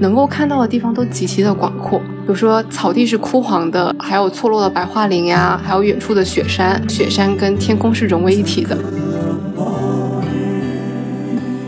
[0.00, 8.76] 能够看到的地方都极其的广阔，比如说草地是枯黄的，还有错落的白桦林呀，还有远处的雪山，雪山跟天空是融为一体的。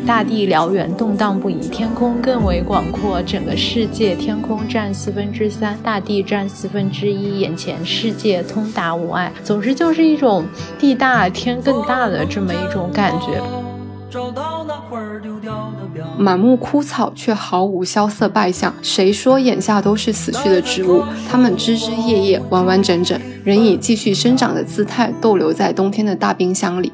[0.06, 9.32] 大地辽远，动荡不已；天空更为广阔，整个世界天空占四分之三，大地占四分之一，眼前世界通达无碍。
[9.42, 10.44] 总之就是一种
[10.78, 13.40] 地大天更大的这么一种感觉。
[16.18, 18.72] 满目枯草，却毫无萧瑟败相。
[18.82, 21.02] 谁说眼下都是死去的植物？
[21.28, 26.92] 它们枝枝叶叶完完整整，仍以继续生长的姿态逗留在冬天的大冰箱里。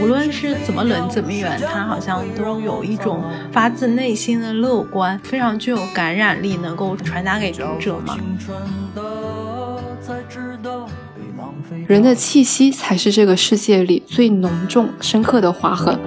[0.00, 8.16] 无论是怎么冷怎么远，它好像都有一种发自内心的乐观，非常具有感染力，能够传达给读者嘛。
[11.86, 15.98] 人的气息才是这个世界里最浓重、深刻的划痕。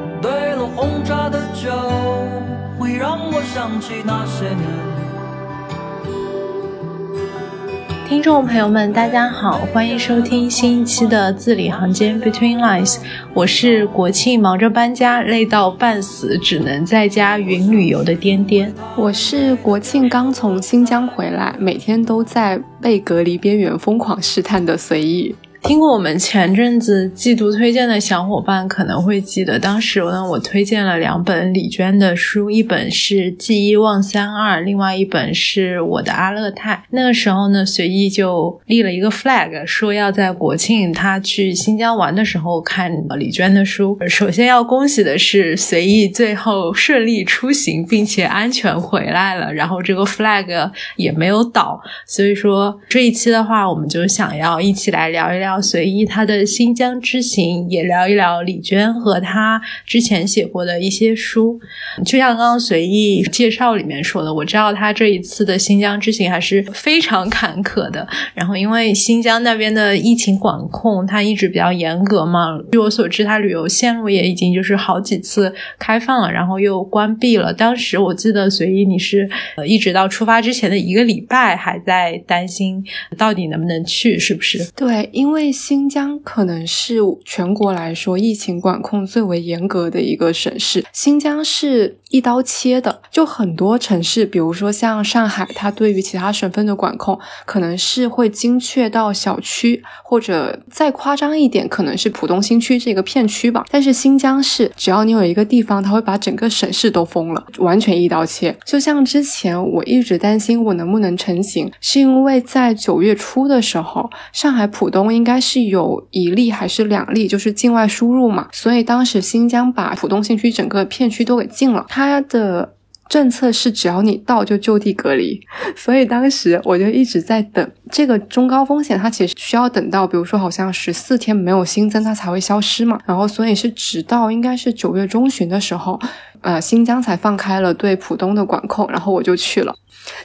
[8.12, 12.98] 听众朋友们，大家好，欢迎收听新一期的字里行间 Between Lines，
[13.34, 18.74] 我是国庆忙着搬家累到半死，只能在家云旅游的颠颠。
[18.98, 25.34] 我是国庆刚从新疆回来，每天都在被隔离边缘疯狂试探的随意。
[25.64, 36.84] 听过我们前阵子季度推荐的小伙伴可能会记得，当时呢我推荐了两本李娟的书，一本是《记一忘三二》，另外一本是我的阿勒泰。
[36.90, 43.96] 那个时候呢，随意就立了一个 flag，说要在国庆他去新疆玩的时候看李娟的书。
[44.10, 51.80] 首先要恭喜的是，随意最后顺利出行，并且安全回来了，然后这个 flag 也没有倒。
[52.08, 55.51] 所以说这一期的话，我们就想要一起来聊一聊。
[55.60, 61.60] 随意他的新疆之行，也聊一聊李娟和他之前写过的一些书。
[62.06, 68.08] 就像刚刚随意介绍里面说的，我知道他这一次的新疆之行还是非常坎坷的。
[68.34, 72.60] 然后因为新疆那边的疫情管控，它一直比较严格嘛。
[72.72, 77.52] 据我所知，他旅游线路也已经就是好几次开放了，然后又关闭了。
[77.54, 82.84] 当时我记得随意你是呃一直到出发之前的一个礼拜还在担心
[83.18, 84.66] 到底能不能去，是不是？
[84.76, 85.41] 对，因为。
[85.42, 103.66] 因为新疆可能是全国来说疫情管控最为严格的一个省市，新疆是一刀切的，就很多城市，比如说像上海，它对于其他省份的管控可能是会精确到小区，或者再夸张一点，可能是浦东新区这个片区吧。
[103.70, 108.56] 但是新疆是，只要你有一个地方，它会把整个省市都封了，完全一刀切。
[108.64, 115.42] 就像之前我一直担心我能不能成行，是因为在九月初的时候，上海浦东应该。
[115.42, 121.84] 是有一例还是两例，就是境外输入嘛，所以当时新疆把浦东新区整个片区都给禁了。
[122.06, 122.74] 它的
[123.10, 125.42] 政策是只要你到就就地隔离，
[125.76, 133.00] 所以当时我就一直在等这个中高风险，它其实需要等到，比如说好像十四天没有新增，它才会消失嘛。
[133.06, 136.00] 然后所以是直到应该是九月中旬的时候，
[136.42, 139.76] 呃，新疆才放开了对浦东的管控，然后我就去了。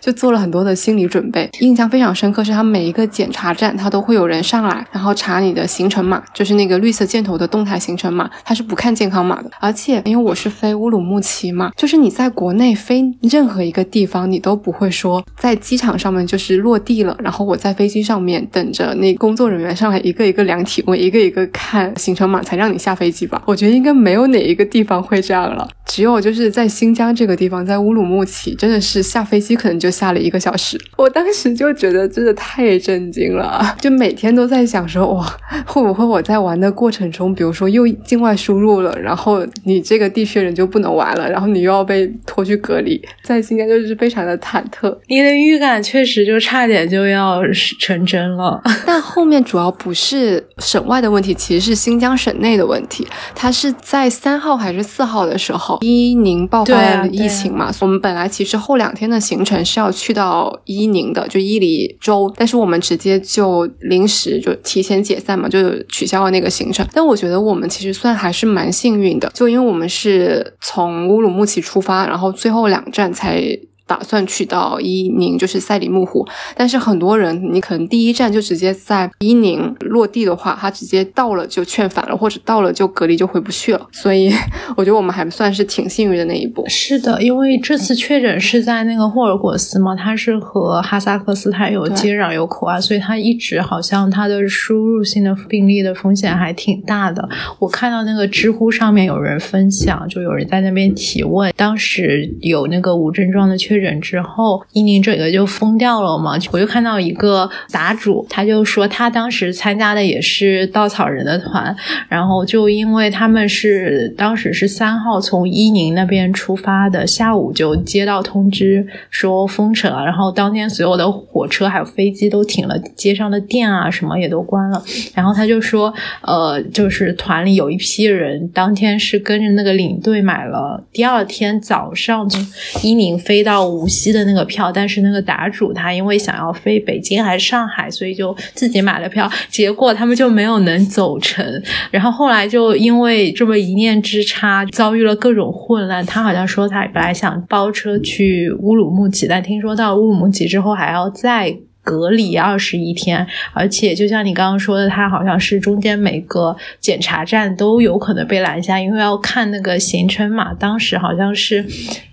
[0.00, 2.42] 就做了很多的心理准备，印象非常深刻。
[2.46, 9.50] 是他每一个检查站，他都会有人上来，然后查你的行程码，就是那个绿色箭头的动态行程码，他是不看健康码的。
[9.58, 23.42] 而且因为我是飞乌鲁木齐嘛，就是你在国内飞任何一个地方，你都不会说在机场上面就是落地了，然后我在飞机上面等着那工作人员上来一个一个量体温，一个一个看行程码才让你下飞机吧？
[23.44, 29.76] 我觉得应该没有哪一个地方会这样了，只有就是在新疆这个地方，在乌鲁木齐，真的是下飞机可能。
[29.76, 35.22] 就下了一个小时， 我当时就觉得真的太震惊了，就每天都在想说，哇，
[35.66, 44.96] 会不会我在玩的过程中，比如说又境外输入了，然后你这个地区人就不能玩了，然后你又要被拖去隔离，在新疆就是非常的忐忑。
[45.08, 47.42] 你的预感确实就差点就要
[47.78, 53.06] 成真了， 但后面主要不是省外的问题，其实是新疆省内的问题。
[53.34, 57.70] 它是在三号还是四号的时候，伊宁爆发了疫情嘛？
[57.80, 59.56] 我们本来其实后两天的行程。
[59.66, 66.86] 是要去到伊宁的，就伊犁州，但是我们直接就临时就提前解散嘛，就取消了那个行程。
[66.92, 73.42] 但我觉得我们其实算还是蛮幸运的，就因为我们是从乌鲁木齐出发，然后最后两站才
[73.86, 76.26] 打算去到伊宁，就是赛里木湖。
[76.56, 83.86] 但是很多人，你可能第一站就直接在伊宁落地的话，他直接到了就劝返了，或者到了就隔离就回不去了。
[83.92, 84.32] 所以
[84.76, 86.64] 我觉得我们还算是挺幸运的那一步。
[86.68, 97.28] 是的，因为这次确诊是在那个霍尔果斯嘛，它是和哈萨克斯坦有接壤有口岸，所以它一直好像它的输入性的病例的风险还挺大的。
[97.58, 106.36] 我看到那个知乎上面有人分享，就有人在那边提问，当时有那个无症状的确人之后，伊宁整个就封掉了嘛。
[106.52, 111.74] 我就看到一个答主，他就说他当时参加的也是稻草人的团，
[112.08, 124.82] 然后就因为他们是当时是三号从伊宁那边出发的，下午就接到通知说封城了，然后当天所有的火车还有飞机都停了，街上的店啊什么也都关了。
[125.14, 125.92] 然后他就说，
[126.22, 132.46] 呃，就是团里有一批人当天是跟着那个领队买了第二天早上从
[132.82, 141.44] 伊宁飞到无锡的那个票，但是那个答主他因为想要飞北京还是上海，所以就自己买了票，结果他们就没有能走成。
[141.90, 146.04] 然后后来就因为这么一念之差，遭遇了各种混乱。
[146.06, 151.56] 他好像说他本来想包车去乌鲁木齐，但听说到乌鲁木齐之后还要再。
[151.86, 160.52] 隔离二十一天，而且就像你刚刚说的，他好像是中间每个检查站都有可能被拦下，因为要看那个行程码。
[160.52, 161.64] 当时好像是。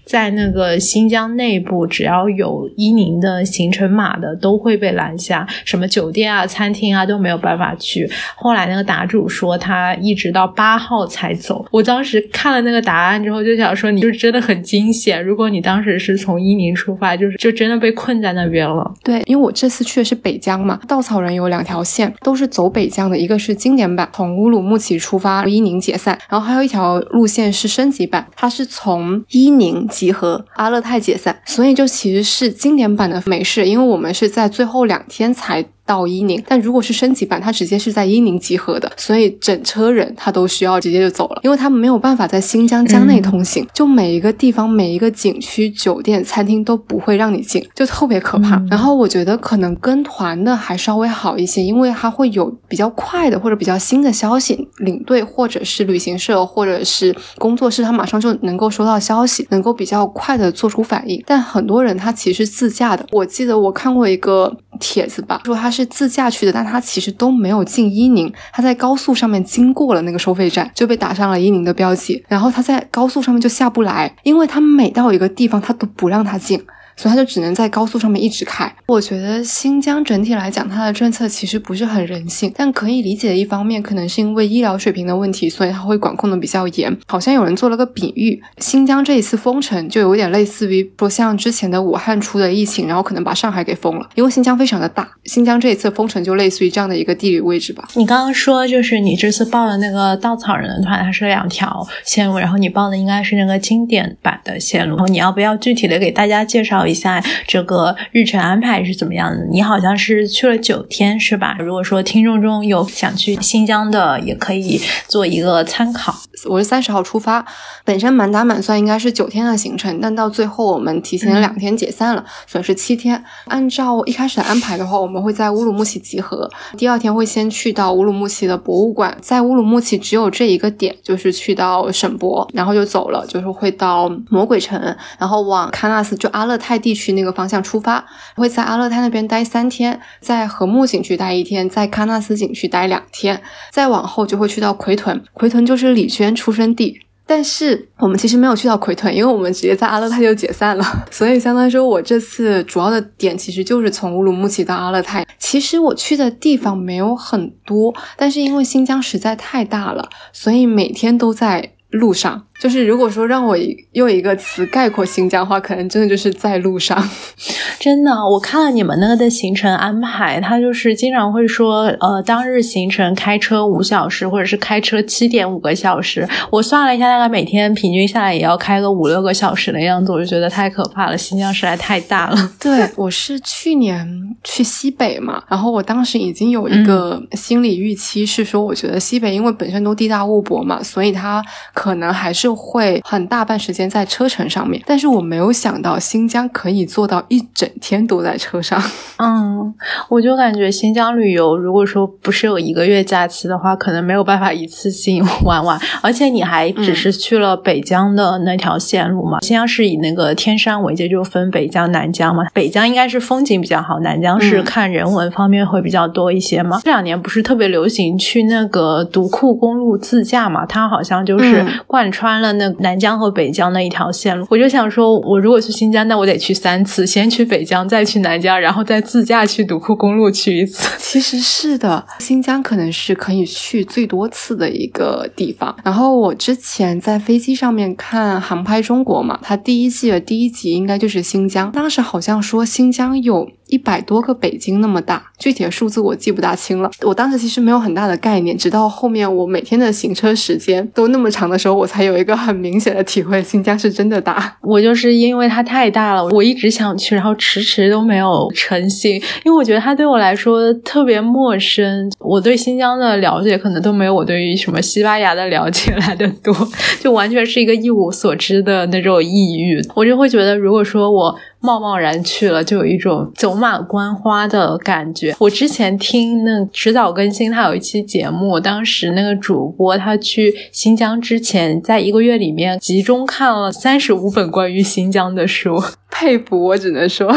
[0.06, 8.10] 在那个新疆内部，只要有伊宁的行程码的，都会被拦下，什么酒店啊、餐厅啊都没有办法去。
[8.36, 11.66] 后来那个答主说，他一直到八号才走。
[11.72, 15.24] 我当时看了那个答案之后，就想说，你就真的很惊险。
[15.24, 18.94] 如果你当时是从伊宁出发，就是就真的被困在那边了。
[19.04, 29.88] 对，因为我这次去的是北疆嘛，稻草人有两条线，都是走北疆的，一个是经典版，从乌鲁木齐出发，伊宁解散，然后还有一条路线是升级版，它是从伊宁。
[29.94, 35.63] 集合阿勒泰解散，所以就其实是经典版的美式，因为我们是在最后两天才。
[35.86, 48.62] 到伊宁，但如果是升级版，它直接是在伊宁集合的，所以整车人他都需要直接就走了，因为他们没有办法在新疆疆内通行，就每一个地方、每一个景区、酒店、餐厅都不会让你进，就特别可怕。
[48.70, 61.22] 然后我觉得可能跟团的还稍微好一些，因为它会有比较快的或者比较新的消息，领队或者是旅行社或者是工作室，他马上就能够收到消息，能够比较快的做出反应。
[61.28, 65.73] 但很多人他其实自驾的，我记得我看过一个帖子吧，说他。
[65.74, 76.64] 是自驾去的，但他其实都没有进伊宁，他在高速上面经过了那个收费站，就被打上了伊宁的标记，然后他在高速上面就下不来，因为他每到一个地方，他都不让他进。
[76.95, 78.74] 所以他就只能在高速上面一直开。
[78.88, 86.95] 我觉得新疆整体来讲，它的政策其实不是很人性，但可以理解的一方面，可能是因为医疗水平的问题，所以它会管控的比较严。
[87.07, 94.10] 好像有人做了个比喻，新疆这一次封城就有点类似于说像之前的武汉出的疫情，然后可能把上海给封了。
[94.16, 97.88] 因为新疆非常的大，新疆这一次封城就类似于这样的一个地理位置吧。
[97.96, 106.83] 你刚刚说就是你这次报的那个稻草人的团，它是两条线路，然后你报的应该是那个经典版的线路，然后你要不要具体的给大家介绍？
[106.86, 109.46] 一下这个日程安排是怎么样的？
[109.52, 111.56] 你好像是去了九天是吧？
[111.60, 116.14] 如果说听众中有想去新疆的，也可以做一个参考。
[116.50, 117.46] 我是三十号出发，
[117.86, 123.24] 本身满打满算应该是九天的行程，但到最后我们提前了两天解散了，损失七天。
[123.46, 134.78] 按照一开始的安排的话，我们会在乌鲁木齐集合，第二天会先去到乌鲁木齐的博物馆，在乌鲁木齐只有这一个点，就是去到省博，然后就走了，就是会到魔鬼城，
[135.18, 138.06] 然后往喀纳斯就阿勒泰地区那个方向出发，
[138.36, 143.42] 会在阿勒泰那边待三天，在禾木景区待一天，在喀纳斯景区待两天，
[143.72, 146.34] 再往后就会去到奎屯，奎屯就是李娟。
[146.34, 150.86] 出生地，但是我们其实没有去到奎屯，因为我们直接在阿勒泰就解散了。
[151.10, 155.25] 所以相当于说，我这次主要的点其实就是从乌鲁木齐到阿勒泰。
[155.38, 162.46] 其实我去的地方没有很多，但是因为新疆实在太大了，所以每天都在路上。
[162.63, 163.58] 就是如果说让我
[163.91, 166.98] 用一个词概括新疆话，可能真的就是在路上。
[167.77, 176.25] 真的，我看了你们那个的行程安排，他就是经常会说，呃，当日行程开车五小时，或者是开车七点五个小时。
[176.50, 181.17] 我算了一下，大概每天平均下来也要开个五六个小时的样子，我就觉得太可怕了。
[181.17, 182.50] 新疆实在太大了。
[182.62, 184.08] 对，我是去年
[184.41, 191.43] 去西北嘛，然后我当时已经有一个心理预期，是说我觉得西北因为本身都地大物博嘛，所以它
[191.74, 192.52] 可能还是。
[192.55, 194.81] 会很大半时间在车程上面。
[194.86, 198.81] 但是我没有想到新疆可以做到一整天都在车上。
[199.17, 199.74] 嗯，
[200.10, 205.79] 我就感觉新疆旅游，如果说不是有一个月假期的话，可能没有办法一次性玩完。
[206.01, 209.39] 而且你还只是去了北疆的那条线路嘛？
[209.41, 212.43] 新疆是以那个天山为界，就分北疆、南疆嘛。
[212.53, 216.79] 北疆应该是风景比较好，南疆是看人文方面会比较多一些嘛。
[216.83, 220.65] 这两年不是特别流行去那个独库公路自驾嘛？
[220.65, 224.46] 它好像就是贯穿了那南疆和北疆那一条线路。
[224.52, 230.88] 我就想说，我如果去新疆，那我得去三次，先去北疆，再去南疆，然后再自驾去独库公路去一次。
[231.00, 235.76] 其实是的，新疆可能是可以去最多次的一个地方。
[235.84, 241.72] 然后我之前在飞机上面看《航拍中国》嘛，它第一季的第一集应该就是新疆。
[241.72, 243.48] 当时好像说新疆有。
[243.74, 246.92] 一百多个北京那么大，具体的数字我记不大清了。
[247.01, 254.56] 我当时其实没有很大的概念，直到后面我每天的行车时间都那么长的时候，我才有一个很明显的体会：新疆是真的大。
[254.62, 262.12] 我就是因为它太大了，我一直想去，然后迟迟都没有成行，因为我觉得它对我来说特别陌生。
[262.20, 266.56] 我对新疆的了解可能都没有我对于什么西班牙的了解 来的多，
[267.01, 269.82] 就完全是一个一无所知的那种抑郁。
[269.96, 271.36] 我就会觉得，如果说我。
[271.63, 275.34] 贸贸然去了，就有一种走马观花的感觉。
[275.39, 287.34] 我之前听那迟早更新，他有一期节目，当时那个主播他去新疆之前，在一个月里面集中看了三十五本关于新疆的书， 佩服，我只能说。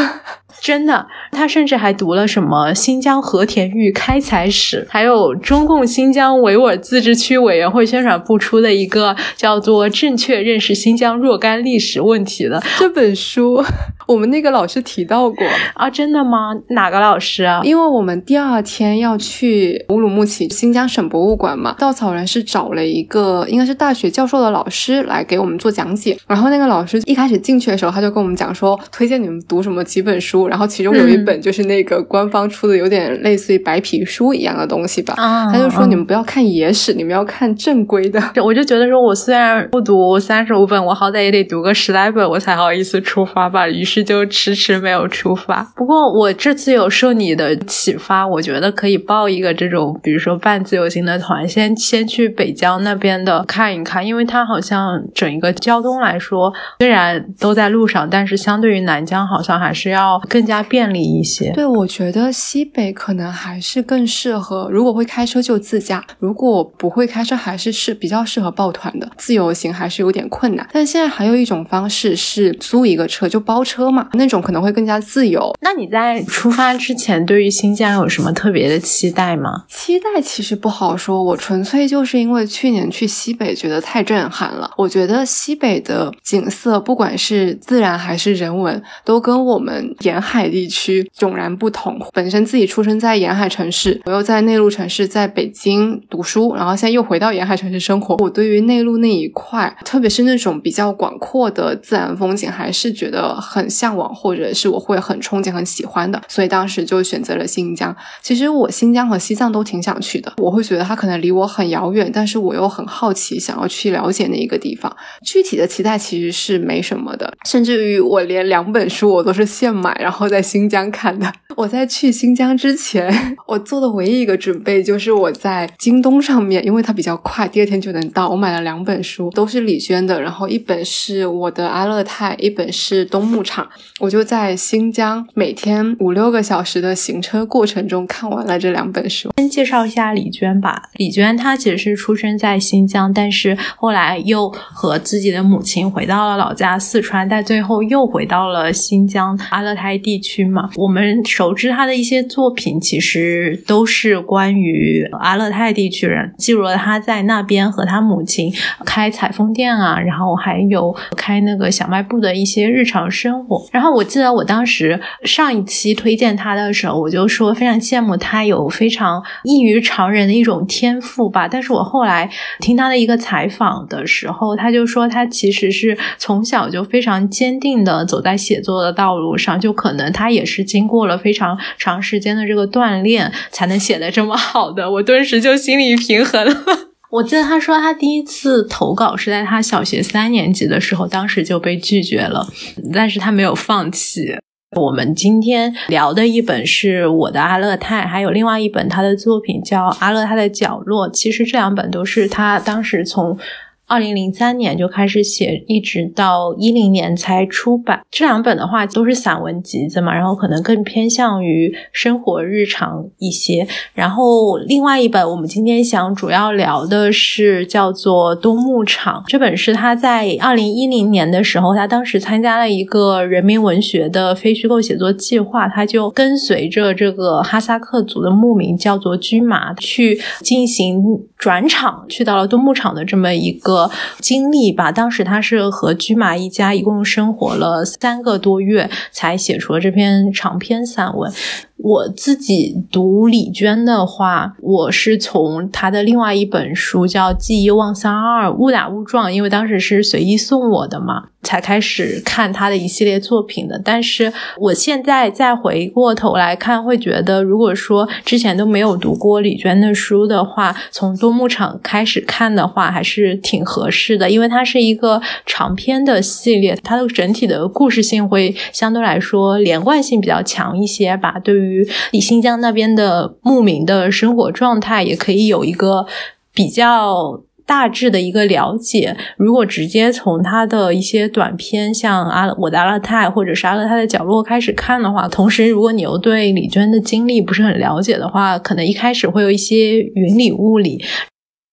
[0.61, 13.63] 真的，他甚至还读了什么《新疆和田玉开采史》，还有中共新疆维吾尔自治区委员会宣传部出的一个叫做《正确认识新疆若干历史问题》的这本书。
[14.07, 16.55] 我们那个老师提到过啊，真的吗？
[16.69, 17.61] 哪个老师啊？
[17.63, 26.17] 因为我们第二天要去乌鲁木齐新疆省博物馆嘛，稻草人是找了一个应该是大学教授的老师来给我们做讲解。
[26.25, 30.46] 然后那个老师一开始进去的时候，他就跟我们讲说，推荐你们读什么几本书。
[30.47, 35.13] 然后其中有一本就是那个官方出的，有点类似于白皮书一样的东西吧。
[35.51, 38.21] 他就说你们不要看野史，你们要看正规的。
[38.43, 43.67] 我就觉得说，我虽然不读三十五本，我好歹也得读个十来本，我才好意思出发吧。
[43.67, 45.67] 于是就迟迟没有出发。
[45.75, 60.21] 不过我这次有受你的启发，我觉得可以报一个这种，比如说半自由行的团，先先去北疆那边的看一看，因为它好像整一个交通来说，虽然都在路上，但是相对于南疆，好像还是要。
[60.29, 61.51] 更加便利一些。
[61.53, 69.09] 对，我觉得西北可能还是更适合，如果会开车就自驾，如果不会开车还是是比较适合抱团的。
[69.17, 70.67] 自由行还是有点困难。
[70.71, 75.51] 但现在还有一种方式是租一个车就包车嘛，那种可能会更加自由。
[75.61, 79.63] 那你在出发之前对于新疆有什么特别的期待吗？
[79.69, 84.69] 期待其实不好说，我纯粹就是因为去年去西北觉得太震撼了。
[84.77, 90.17] 我觉得西北的景色，不管是自然还是人文，都跟我们沿。
[90.17, 91.97] 海海地区迥然不同。
[92.13, 98.15] 本身自己出生在沿海城市，我又在内陆城市，在北京读书，然后现在又回到沿海城市生活。
[98.17, 106.21] 我对于内陆那一块，特别是那种比较广阔的自然风景，还是觉得很向往，或者是我会很憧憬、很喜欢的。
[106.27, 107.95] 所以当时就选择了新疆。
[108.21, 110.33] 其实我新疆和西藏都挺想去的。
[110.37, 114.93] 我会觉得它可能离我很遥远，但是我又很好奇，想要去了解那一个地方。
[115.23, 120.27] 具体的期待其实是没什么的，甚至于我连两本书我都是现买，然后。
[120.27, 121.31] 在新疆看的。
[121.55, 123.09] 我在去新疆之前，
[123.47, 128.29] 我做的唯一一个准备就是我在京东上面，因为它比较快，第二天就能到。
[128.29, 133.67] 我买了两本书，都是李娟的，然后一本是我的阿勒泰，一本是冬牧场。
[134.01, 139.31] 我就在新疆每天五六个小时的行车过程中看完了这两本书。
[139.37, 140.83] 先介绍一下李娟吧。
[140.97, 150.69] 李娟她其实是出生在新疆，但是后来又和自己的母亲回到了老家四川，但最后又回到了新疆阿勒泰地区嘛。
[150.75, 158.51] 我们熟知他的一些作品，其实都是关于阿勒泰地区人，记录了他在那边和他母亲
[158.85, 163.65] 开裁缝店啊，然后还有开那个小卖部的一些日常生活。
[163.71, 171.47] 然后我记得我当时上一期推荐他的时候，我就说非常羡慕他有非常异于常人的一种天赋吧。
[171.47, 184.91] 但是我后来听他的一个采访的时候，他就说他其实是从小就非常坚定的走在写作的道路上，就可可能他也是经过了非常长时间的这个锻炼，才能写的这么好的。
[184.91, 186.53] 我顿时就心里平衡了。
[187.09, 192.45] 我记得他说他第一次投稿是在他小学三年级的时候，当时就被拒绝了，
[192.93, 194.35] 但是他没有放弃。
[194.75, 201.07] 我们今天聊的一本是我的阿勒泰，还有另外一本他的作品叫《阿勒泰的角落》。
[201.11, 203.39] 其实这两本都是他当时从。
[203.87, 208.01] 二零零三年就开始写，一直到一零年才出版。
[208.11, 213.65] 这两本的话都是散文集子嘛，然后可能更偏向于生活日常一些。
[213.93, 231.01] 然后另外一本，我们今天想主要聊的是叫做《冬牧场》这本是他在二零一零年的时候，他当时参加了一个人民文学的非虚构写作计划，他就跟随着这个哈萨克族的牧民叫做居马去进行
[231.37, 233.76] 转场，去到了冬牧场的这么一个。
[234.19, 241.31] 经历吧，当时他是和居马一家一共生活了三个多月，才写出了这篇长篇散文。
[241.77, 253.79] 我自己读李娟的话，我是从她的另外一本书叫《记忆忘三二》误打误撞，因为当时是随意送我的嘛，才开始看她的一系列作品的。
[253.83, 271.35] 但是我现在再回过头来看，会觉得如果说之前都没有读过李娟的书的话，从多牧场开始看的话，还是挺合适的，因为它是一个长篇的系列，它的整体的故事性会相对来说连贯性比较强一些吧。
[271.43, 276.07] 对于于以新疆那边的牧民的生活状态，也可以有一个
[276.53, 279.15] 比较大致的一个了解。
[279.35, 291.03] 如果直接从他的一些短片，像阿我的阿勒泰或者是阿勒泰的角落开始看的话，同时如果你又对李娟的经历不是很了解的话，可能一开始会有一些云里雾里。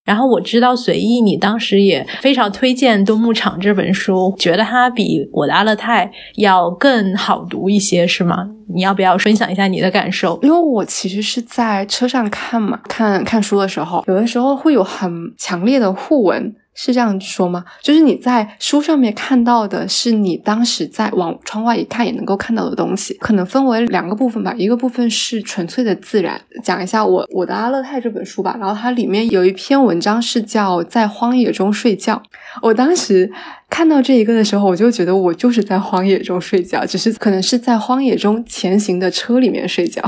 [0.05, 8.47] 然后我知道随意，你当时也非常推荐《冬牧场》这本书，觉得它比我的阿勒泰要更好读一些，是吗？
[8.73, 10.39] 你要不要分享一下你的感受？
[10.43, 16.55] 因为我其实是在车上看嘛，看看书的时候，有的时候会有很强烈的互文。
[16.75, 17.63] 是这样说吗？
[17.81, 24.53] 就是你在书上面看到的是你当时在往窗外一看也能够看到的东西，可能分为两个部分吧。
[24.57, 28.55] 一个部分是纯粹的自然，讲一下我我的阿勒泰这本书吧。
[28.59, 32.21] 然后它里面有一篇文章是叫在荒野中睡觉。
[32.61, 33.31] 我当时
[33.69, 40.03] 看到这一个的时候，我就觉得我就是在荒野中睡觉，只是可能是在荒野中前行的车里面睡觉。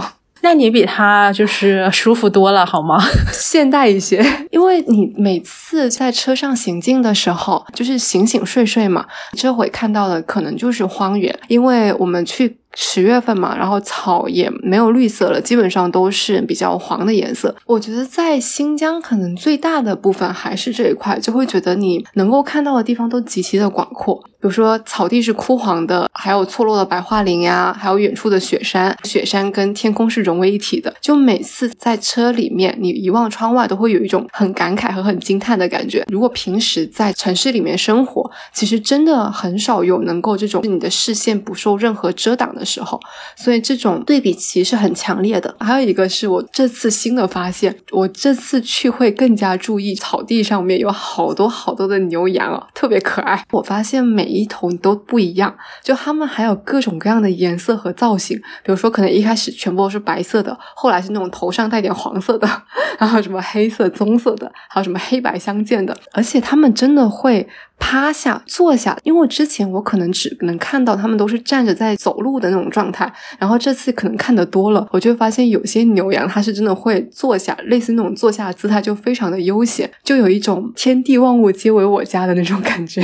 [0.47, 2.97] 那你比他就是 舒服多了，好吗？
[3.33, 9.05] 现代一些， 因为你每次在车上行进的时候，就是醒醒睡睡嘛。
[9.33, 12.57] 这回看到的可能就是荒原，因为我们去。
[12.79, 17.55] 十月份嘛，然后草也没有绿色了，基本上都是比较黄的颜色。
[17.65, 24.23] 我觉得在新疆，可能最大的部分还是这一块，就会觉得你能够看到的地方都极其的广阔。
[24.47, 30.95] 比如说草地是枯黄的，还有错落的白桦林呀，还有远处的雪山，雪山跟天空是融为一体的。
[31.01, 36.05] 就每次在车里面，你一望窗外，都会有一种很感慨和很惊叹的感觉。
[36.07, 42.63] 如果平时在城市里面生活，其实真的很少有能够这种你的视线不受任何遮挡的。
[42.63, 42.97] 时候，
[43.35, 45.53] 所以这种对比其实很强烈的。
[45.59, 53.43] 还有一个是我这次新的发现，我这次去会更加注意草地上面有好多好多的牛羊啊，特别可爱。
[53.51, 58.37] 我发现每一头都不一样，就它们还有各种各样的颜色和造型。
[58.63, 62.47] 比如说，可能一开始全部都是白色的，后来是那种头上带点黄色的，
[62.99, 65.97] 然后什么黑色、棕色的，还有什么黑白相间的。
[66.11, 67.47] 而且它们真的会。
[67.79, 83.03] 趴下、坐下，因为之前我可能只能看到他们都是站着在走路的那种状态，然后这次可能看得多了，我就发现有些牛羊它是真的会坐下，类似那种坐下的姿态就非常的悠闲，就有一种天地万物皆为我家的那种感觉。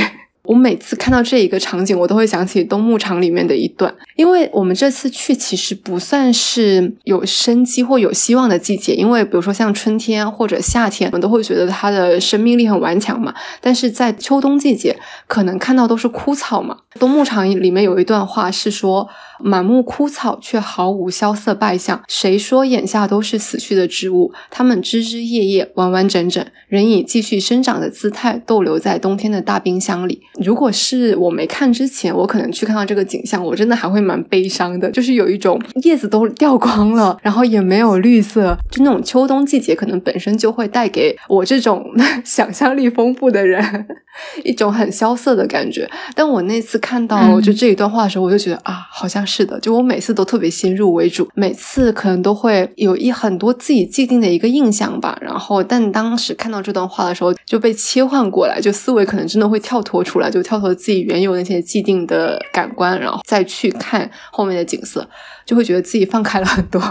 [0.53, 13.33] 我每次看到这一个场景，我都会想起冬牧场里面的一段，因为我们这次去其实不算是有生机或有希望的季节，因为比如说像春天或者夏天，我们都会觉得它的生命力很顽强嘛。
[13.59, 16.77] 但是在秋冬季节，可能看到都是枯草嘛。
[16.99, 19.09] 冬牧场里面有一段话是说。
[19.39, 22.01] 满目枯草，却毫无萧瑟败相。
[22.07, 24.31] 谁说眼下都是死去的植物？
[24.49, 30.21] 它们枝枝叶叶完完整整，仍以继续生长的姿态逗留在冬天的大冰箱里。
[30.39, 34.91] 如果是我没看之前，我可能去看到这个景象，我真的还会蛮悲伤的。
[34.91, 41.85] 就是有一种叶子都掉光了，然后也没有绿色，就那种秋冬季节，可能本身就会带给我这种
[42.23, 43.87] 想象力丰富的人
[44.43, 45.89] 一种很萧瑟的感觉。
[46.13, 49.22] 但我那次看到就这一段话的时候，我就觉得啊，好像。
[49.25, 55.17] 是的，就我每次都特别先入为主，每次可能都会有一很多自己既定的一个印象吧。
[55.21, 65.07] 然后，但当时看到这段话的时候，就被切换过来，就思维可能真的会跳脱出来，就跳脱自己原有那些既定的感官，然后再去看后面的景色，
[65.45, 66.81] 就会觉得自己放开了很多。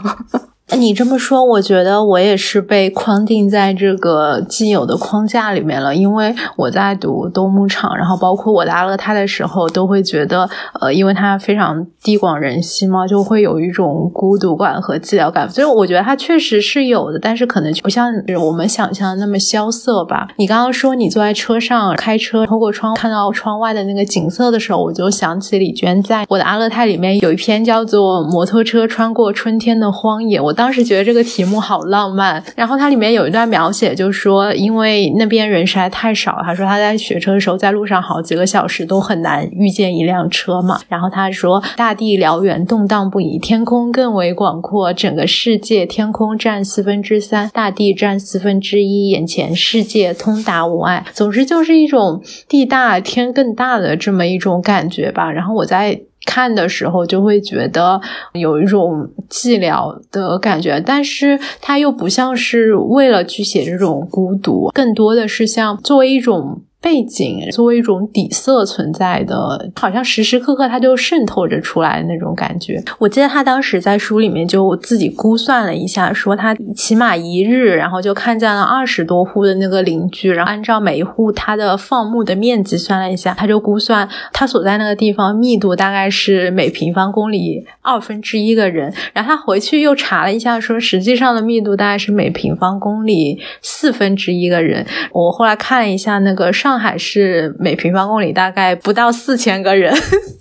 [0.78, 5.94] 你这么说，我觉得我也是被框定在这个既有的框架里面了。
[5.94, 10.48] 因为我在读东牧场，然后包括我的阿勒泰的时候，都会觉得，
[10.80, 15.48] 呃，因为它非常地广人稀嘛，就会有一种孤独感和寂寥感。
[15.48, 20.26] 所以我觉得它确实是有的，但是可能就不像我们想象的那么萧瑟吧。
[20.38, 30.61] 你刚刚说你坐在车上开车，透过窗看到窗外的那个景色的时候，我就想起李娟在我的阿勒泰里面有一篇叫做《摩托车穿过春天的荒野》，我当。
[30.62, 40.78] 当时觉得这个题目好浪漫，然后它里面有一段描写，就说，因为那边人实在太少，他说他在学车的时候，在路上好几个小时都很难遇见一辆车嘛。
[40.88, 51.04] 然后他说，大地辽远，动荡不已，天空更为广阔，整个世界天空占四分之三，大地占四分之一，眼前世界通达无碍。
[51.12, 55.32] 总之就是一种地大天更大的这么一种感觉吧。
[55.32, 56.02] 然后我在。
[56.24, 58.00] 看的时候就会觉得
[58.32, 66.62] 有一种寂寥的感觉，但是它又不像是为了去写这种孤独，更多的是像作为一种。
[66.82, 72.82] 背景作为一种底色存在的，好像时时刻刻它就渗透着出来的那种感觉。
[72.98, 88.92] 我记得他当时在书里面就自己估算了一下，说他起码一日，然后就看见了二十多户的那个邻居，然后按照每一户他的放牧的面积算了一下，他就估算他所在那个地方密度大概是每平方公里二分之一个人。
[89.12, 94.84] 然后他回去又查了一下，说实际上的密度大概是每平方公里四分之一个人。
[95.12, 96.71] 我后来看了一下那个上。
[96.72, 99.94] 上海是每平方公里大概不到四千个人，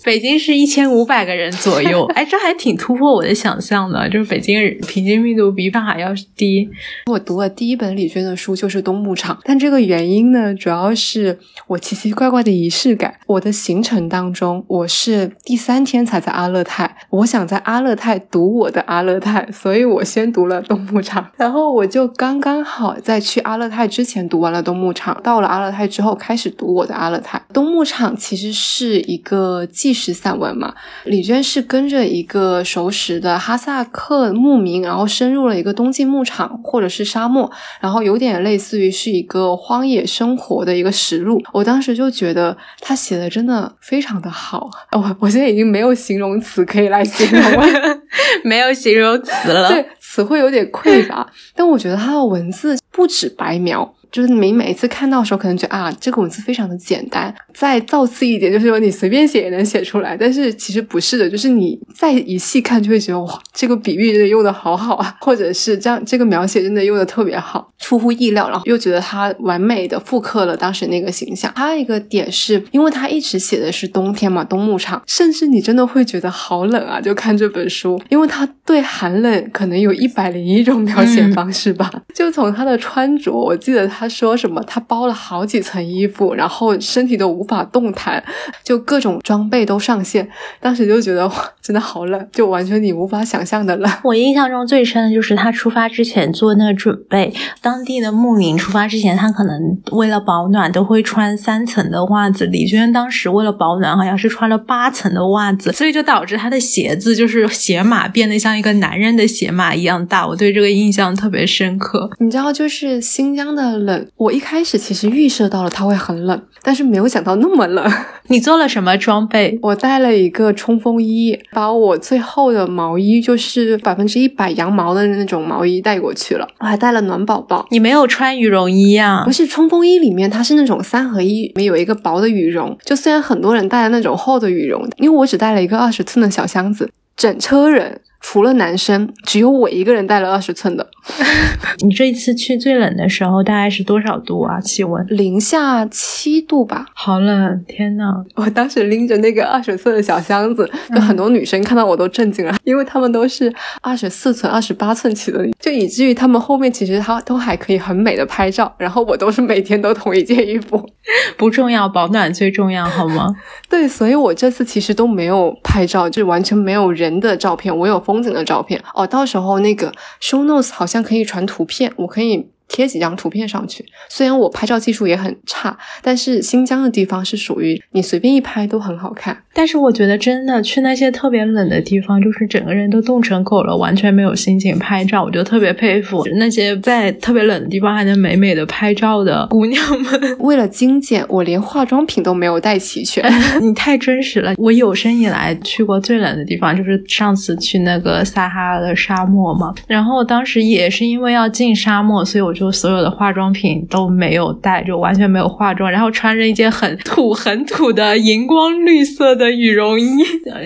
[0.06, 2.06] 北京是一千五百个人左右。
[2.16, 6.70] 哎，这还挺突破我的想象的，就是北京人平均密度比上海要低。
[7.08, 13.16] 我读了第一本李娟的书就是《冬牧场》，但这个原因呢，主要是我奇奇怪怪的仪式感。
[13.28, 26.18] 我的行程当中，我是第三天才在阿勒泰，我想在阿勒泰读我的阿勒泰，所以我先读了《冬牧场》，然后我就刚刚好在去阿勒泰之前读完了《冬牧场》，到了阿勒泰之后。
[26.22, 30.72] 开始读我的阿勒泰东牧场，其实是一个纪实散文嘛。
[31.06, 41.42] 李娟是跟着一个熟识的哈萨克牧民，然后深入了一个冬季牧场或者是沙漠，然后有点类似于是一个荒野生活的一个实录。
[41.52, 47.66] 我当时就觉得他写的真的非常的好，我我现在已经没有形容词可以来形容了，
[48.46, 51.28] 没有形容词了，对，词汇有点匮乏。
[51.56, 53.96] 但我觉得他的文字不止白描。
[54.12, 57.34] 就是你每一次看到的时候，可能觉得啊，这个文字非常的简单。
[57.54, 60.18] 再造次一点，就是说你随便写也能写出来。
[60.18, 68.50] 但是其实不是的，就是你再一细看，就会觉得哇，这个比喻真的用的好好啊， 或者是这样，这个描写真的用的特别好，出乎意料。
[68.50, 71.50] 然后又觉得他完美的复刻了当时那个形象。
[71.56, 81.90] 还有一个点是，因为他一直写的是冬天嘛，冬牧场，甚至你真的会觉得好冷啊，就看这本书，因为他对寒冷可能有一百零一种描写方式吧。
[82.14, 84.01] 就从他的穿着，我记得他。
[84.02, 84.60] 他说什么？
[84.64, 88.24] 他包了好几层衣服，然后身体都无法动弹，
[88.64, 90.28] 就各种装备都上线。
[90.60, 93.92] 当时就觉得哇，真的好冷，就完全你无法想象的冷。
[94.04, 97.32] 我印象中最深的就是他出发之前做那个准备。
[97.62, 102.48] 当地的牧民出发之前，他可能为了保暖都会穿三层的袜子。
[102.48, 110.28] 李娟当时为了保暖，好像是穿了八层的袜子，所以就导致他的鞋子就是鞋码变得像一个男人的鞋码一样大。
[110.28, 112.10] 我对这个印象特别深刻。
[112.18, 113.91] 你知道，就是新疆的冷。
[114.18, 117.92] 我一开始其实预设到了它会很冷，但是没有想到那么冷。
[118.28, 119.58] 你做了什么装备？
[119.62, 126.48] 我带了一个冲锋衣，把我最厚的毛衣，就是百分之一百羊毛的那种毛衣带过去了。
[126.60, 127.66] 我还带了暖宝宝。
[127.72, 129.24] 你没有穿羽绒衣啊？
[129.26, 132.78] 不是，冲锋衣里面它是那种三合一，里面有一个薄的羽绒。
[132.86, 138.00] 就虽然很多人带了那种厚的羽绒，因为我只带了一个二十寸的小箱子，整车人。
[138.22, 140.88] 除了男生，只有我一个人带了二十寸的。
[141.84, 144.60] 你这一次去最冷的时候大概是多少度啊？
[144.62, 147.66] 气温零下七度吧，好冷！
[147.68, 160.88] 天呐， 我当时拎着那个二十寸的小箱子，就很多女生看到我都震惊了，因为他们都是二十四寸、二十八寸起的，就以至于他们后面其实他都还可以很美的拍照，然后我都是每天都同一件衣服，
[161.36, 163.36] 不重要，保暖最重要，好吗？
[163.68, 168.00] 对，所以我这次其实都没有拍照，就完全没有人的照片，我有。
[168.12, 168.84] 风景的照片。
[168.94, 173.84] 哦，到时候那个 show notes 好像可以传图片，我可以贴几张图片上去。
[174.08, 179.38] 虽然我拍照技术也很差，但是新疆的地方是属于你随便一拍都很好看。
[179.54, 185.22] 但是我觉得真的去那些特别冷的地方，就是整个人都冻成狗了，完全没有心情拍照。
[185.22, 190.38] 我就特别佩服那些在特别冷的地方还能美美的拍照的姑娘们。
[190.40, 193.22] 为了精简，我连化妆品都没有带齐全。
[193.62, 194.54] 你太真实了！
[194.58, 199.74] 我有生以来去过最冷的地方，就是上次去那个撒哈拉的沙漠嘛。
[199.86, 210.06] 然后当时也是因为要进沙漠，所以我就就所有的化妆品都没有带，就完全没有化妆，然后穿着一件很土很土的荧光绿色的羽绒衣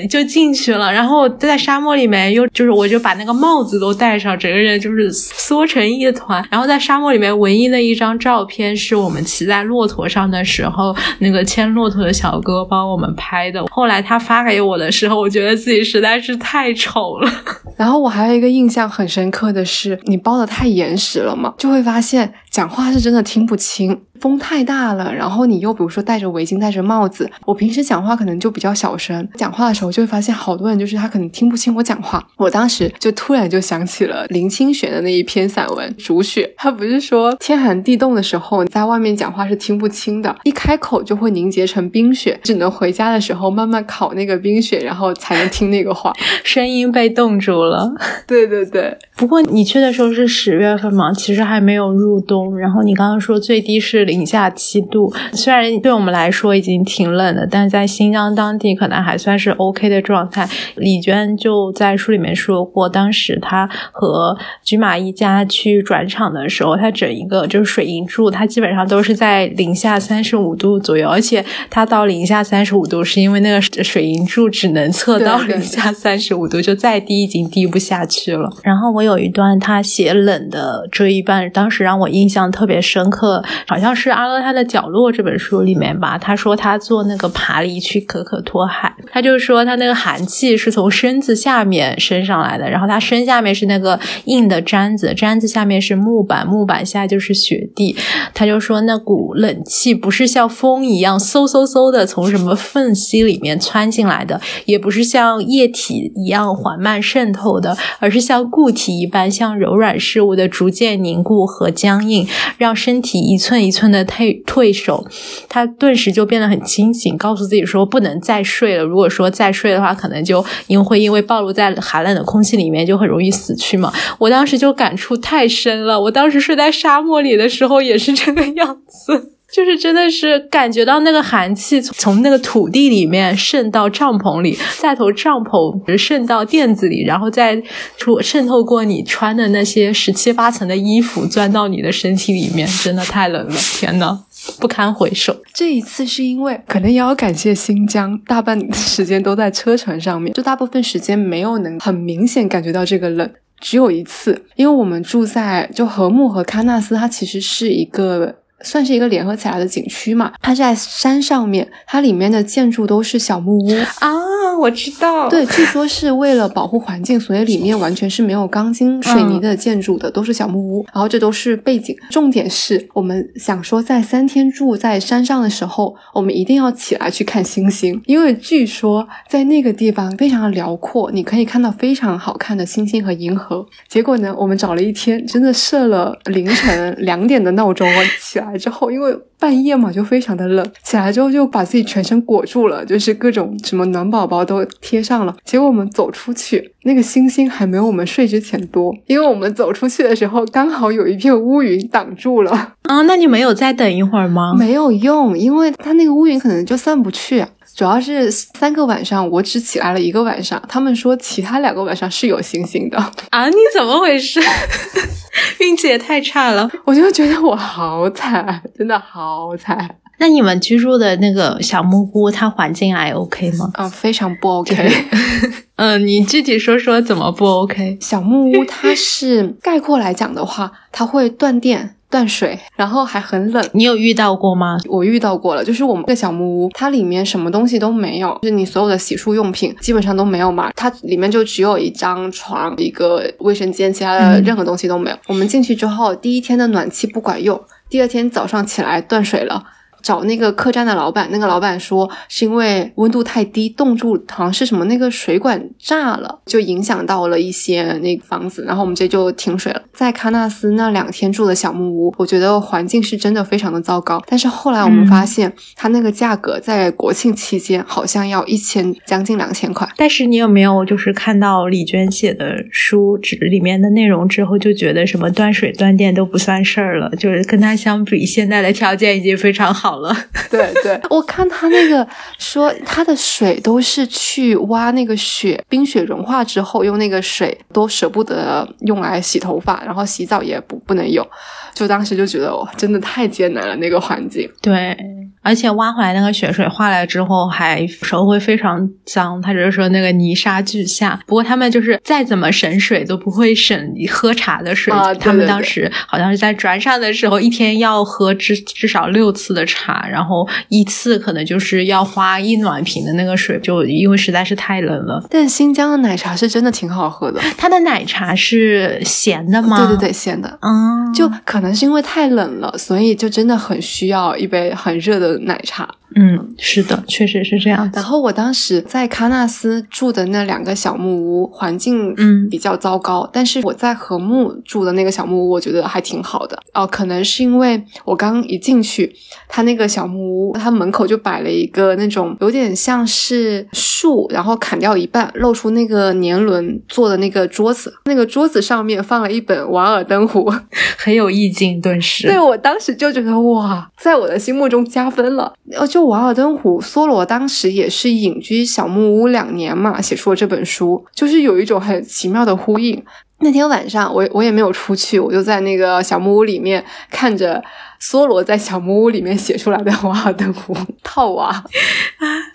[0.09, 0.91] 就进去了。
[0.91, 6.45] 然后在沙漠里面又就是我就把那个帽子都戴上，整个人就是缩成一团。
[6.51, 13.65] 然后在沙漠里面唯一的一张照片是我们骑在骆驼上的时候，那个牵骆驼的小哥帮我们拍的。
[13.71, 17.31] 后来他发给我的时候，我觉得自己实在是太丑了。
[17.77, 24.01] 然后我还有一个印象很深刻的是，你包的太严实了嘛，就会发现讲话是真的听不清。
[24.21, 32.25] 风太大了，然后你又比如说戴着围巾、戴着帽子，我平时讲话可能就比较小声，讲话的时候就会发现好多人就是他可能听不清我讲话。
[32.37, 47.93] 我当时就突然就想起了林清玄的那一篇散文《煮雪》，他不是说天寒地冻的时候在外面讲话是听不清的，一开口就会凝结成冰雪，只能回家的时候慢慢烤那个冰雪，然后才能听那个话，声音被冻住了。
[48.25, 48.97] 对对对。
[49.17, 52.57] 不过你去的时候是十月份嘛，其实还没有入冬。
[52.57, 60.47] 然后你刚刚说最低是零下七度，虽然对我们来说已经挺冷的，但是在新疆当地可能还算是 OK 的状态。
[60.75, 78.51] 李娟就在书里面说过，当时她和菊马一家去转场的时候，她整一个就是水银柱，它基本上都是在零下三十五度左右，而且它到零下三十五度是因为那个水银柱只能测到零下三十五度，就再低已经低不下去了。
[78.61, 79.05] 然后我。
[79.05, 86.17] 有一段他写冷的这一半，当时让我印象特别深刻，好像是《阿勒泰的角落》这本书里面吧。
[86.17, 97.95] 他说他坐那个爬犁去可可托海，他就说他那个寒气是从身子下面升上来的，然后他身下面是那个硬的毡子，毡子下面是木板，木板下就是雪地。
[98.33, 108.95] 他就说那股冷气不是像风一样嗖嗖嗖的从什么缝隙里面窜进来的，也不是像液体一样缓慢渗透的，而是像固体。
[108.95, 112.27] 一般像柔软事物的逐渐凝固和僵硬，
[112.57, 115.05] 让身体一寸一寸的退退守。
[115.47, 118.83] 他顿时就变得很清醒，告诉自己说不能再睡了。
[118.83, 123.93] 如果说再睡的话，可能就因会因为暴露在寒冷的空气里面，就很容易死去嘛。
[124.17, 125.99] 我当时就感触太深了。
[125.99, 129.34] 我当时睡在沙漠里的时候也是这个样子。
[129.55, 137.63] 就是真的是感觉到那个寒气从从那个土地里面渗到帐篷里，再从帐篷渗到垫子里，然后再
[137.95, 143.55] 出渗透过你穿的那些十七八层的衣服，钻到你的身体里面，真的太冷了！
[143.55, 144.19] 天呐，
[144.59, 145.33] 不堪回首。
[145.53, 153.31] 这一次是因为可能也要感谢新疆，大半时间都在车程上面，就大部分时间没有能很明显感觉到这个冷。
[153.61, 158.35] 只有一次，因为我们住在就禾木和喀纳斯，它其实是一个。
[158.65, 165.29] 算是一个联合起来的景区嘛，它在山上面，它里面的建筑都是小木屋啊，我知道。
[165.29, 170.85] 对，据说是为了保护环境，所以里面完全是没有钢筋水泥的建筑的，都是小木屋。
[170.93, 183.65] 然后这都是背景，重点是我们想说，在三天住在山上的时候，我们一定要起来去看星星，因为据说在那个地方非常的辽阔，你可以看到非常好看的星星和银河。
[183.87, 188.54] 结果呢，我们找了一天，真的设了凌晨两点的闹钟我起来。
[188.57, 195.35] 之后，因为半夜嘛，就非常的冷，起来之后就把自己全身裹住了，就是各种什么暖宝宝都贴上了。
[195.43, 202.73] 结果我们走出去，那个星星还没有我们睡之前多，因为我们走出去的时候刚好有一片乌云挡住了。
[202.83, 204.53] 啊，那你没有再等一会儿吗？
[204.57, 207.45] 没有用，因为它那个乌云可能就散不去。
[207.75, 210.61] 主要是三个晚上，我只起来了一个晚上。
[210.69, 212.97] 他们说其他两个晚上是有星星的
[213.31, 213.49] 啊！
[213.49, 214.39] 你怎么回事？
[215.75, 216.71] 运气也太差了！
[216.85, 219.93] 我就觉得我好惨，真的好惨。
[220.19, 223.69] 那你们居住的那个小木屋，它环境还 OK 吗？
[223.73, 224.89] 啊，非常不 OK。
[225.75, 227.97] 嗯，你具体说说怎么不 OK？
[227.99, 231.97] 小木屋它是概括来讲的话，它会断电。
[232.15, 233.61] 断水，然后还很冷。
[233.73, 234.77] 你有遇到过吗？
[234.87, 240.71] 我遇到过了，就是我们个小木屋，它里面什么东西都没有，就是你所有的洗漱用品基本上都没有嘛。
[240.77, 245.17] 它里面就只有一张床、一个卫生间，其他的任何东西都没有。
[245.27, 249.61] 我们进去之后，第一天的暖气不管用，第二天早上起来断水了。
[250.05, 259.81] 找那个客栈的老板，那个老板说是因为温度太低冻住，好像是什么那个水管炸了，就影响到了一些那个房子，然后我们这就停水了。
[259.91, 264.21] 在喀纳斯那两天住的小木屋，我觉得环境是真的非常的糟糕。
[264.27, 269.89] 但是后来我们发现，它那个价格在国庆期间好像要一千将近两千块。
[269.97, 277.09] 但是你有没有就是看到李娟写的书纸里面的内容之后，就觉得什么断水断电都不算事儿了？
[277.17, 280.15] 就是跟他相比，现在的条件已经非常好了。
[280.49, 291.27] 对对，我看他那个说，他的水都是去挖那个雪，冰雪融化之后用那个水都舍不得用来洗头发，然后洗澡也不不能用。
[291.75, 294.49] 就当时就觉得哇，真的太艰难了那个环境。
[294.61, 294.97] 对，
[295.41, 299.39] 而且挖回来那个雪水化来之后，还手会非常脏。
[299.41, 301.19] 他只是说那个泥沙俱下。
[301.27, 304.91] 不过他们就是再怎么省水都不会省喝茶的水。
[304.91, 315.21] 啊，他们当时好像是在船上的时候，一天要喝至至少六次的茶，然后一次可能就是要花一暖瓶的那个水，就因为实在是太冷了。
[315.29, 317.41] 但新疆的奶茶是真的挺好喝的。
[317.57, 319.77] 它的奶茶是咸的吗？
[319.77, 320.57] 对对对，咸的。
[320.61, 325.89] 嗯，就可能能是因为太冷了，所以就真的很需要一杯很热的奶茶。
[326.13, 327.89] 嗯，是的，确实是这样。
[327.93, 336.57] 然后我当时在喀纳斯住的那两个小木屋，环境嗯比较糟糕，但是我在禾木住的那个小木屋，我觉得还挺好的。
[336.73, 339.13] 哦，可能是因为我刚一进去，
[339.47, 350.49] 他那个小木屋，他门口就摆了一个那种有点像是树，然后砍掉一半，露出那个年轮做的那个桌子，那个桌子上面放了一本《瓦尔登湖》，
[350.97, 352.27] 很有意境，顿时。
[352.27, 355.53] 对我当时就觉得哇，在我的心目中加分了。
[355.71, 363.01] 呃，就《瓦尔登湖》，梭罗当时也是隐居小木屋两年嘛，写出了这本书，就是有一种很奇妙的呼应。
[363.39, 367.63] 那天晚上，我我也没有出去，我就在那个小木屋里面看着
[368.05, 371.63] 梭罗在小木屋里面写出来的《瓦尔登湖》套娃。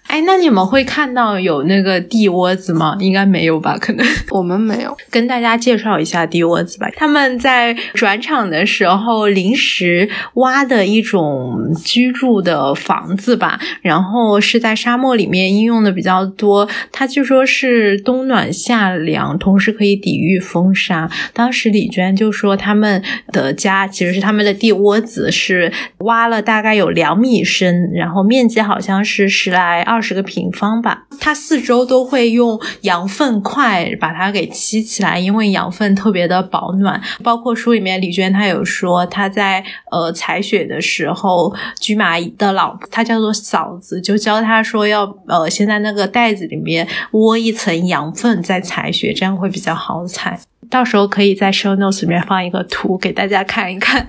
[0.06, 2.96] 哎，那你们会看到有那个地窝子吗？
[3.00, 3.76] 应该没有吧？
[3.76, 4.96] 可能 我们没有。
[5.10, 6.88] 跟大家介绍一下地窝子吧。
[6.96, 16.68] 他们在转场的时候临时挖的一种居住的房子吧，然后是在沙漠里面应用的比较多。
[16.92, 21.10] 它据说是冬暖夏凉，同时可以抵御风沙。
[21.32, 29.98] 当时李娟就说他们的家其实是他们的地窝子是挖了大概有两米深，然后面积好像是十来二。
[30.02, 37.00] 十个平方吧，它四周都会用羊粪块把它给砌起来，因为羊粪特别的保暖。
[37.22, 50.40] 包括书里面李娟她有说，她在呃采雪的时候，驹马的老婆她叫做嫂子，就教她说要呃先在那个袋子里面窝一层羊粪再采雪，这样会比较好采。
[50.70, 54.08] 到时候可以在 show notes 里面放一个图给大家看一看。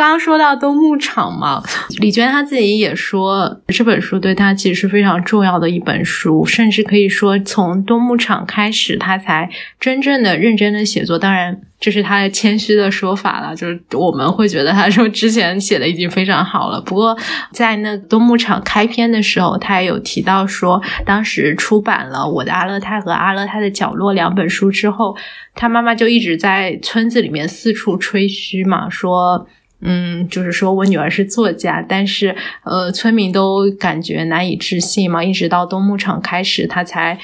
[0.00, 1.62] 刚刚说到冬牧场嘛，
[1.98, 11.18] 李娟她自己也说，这本书对她其实是非常重要的一本书，甚至可以说从冬牧场开始，她才真正的认真的写作。
[11.18, 16.80] 当然，这是她的谦虚的说法了，就是我们会觉得她说之前写的已经非常好了。
[16.80, 17.14] 不过，
[17.52, 25.14] 在那冬牧场开篇的时候，她也有提到说，当时出版了《我的阿勒泰》和《阿勒泰的角落》两本书之后，
[25.54, 29.46] 她妈妈就一直在村子里面四处吹嘘嘛，说。
[29.82, 35.24] 嗯，就是说我女儿是作家，但是呃，村民都感觉难以置信嘛。
[35.24, 37.18] 一直到冬牧场开始，他才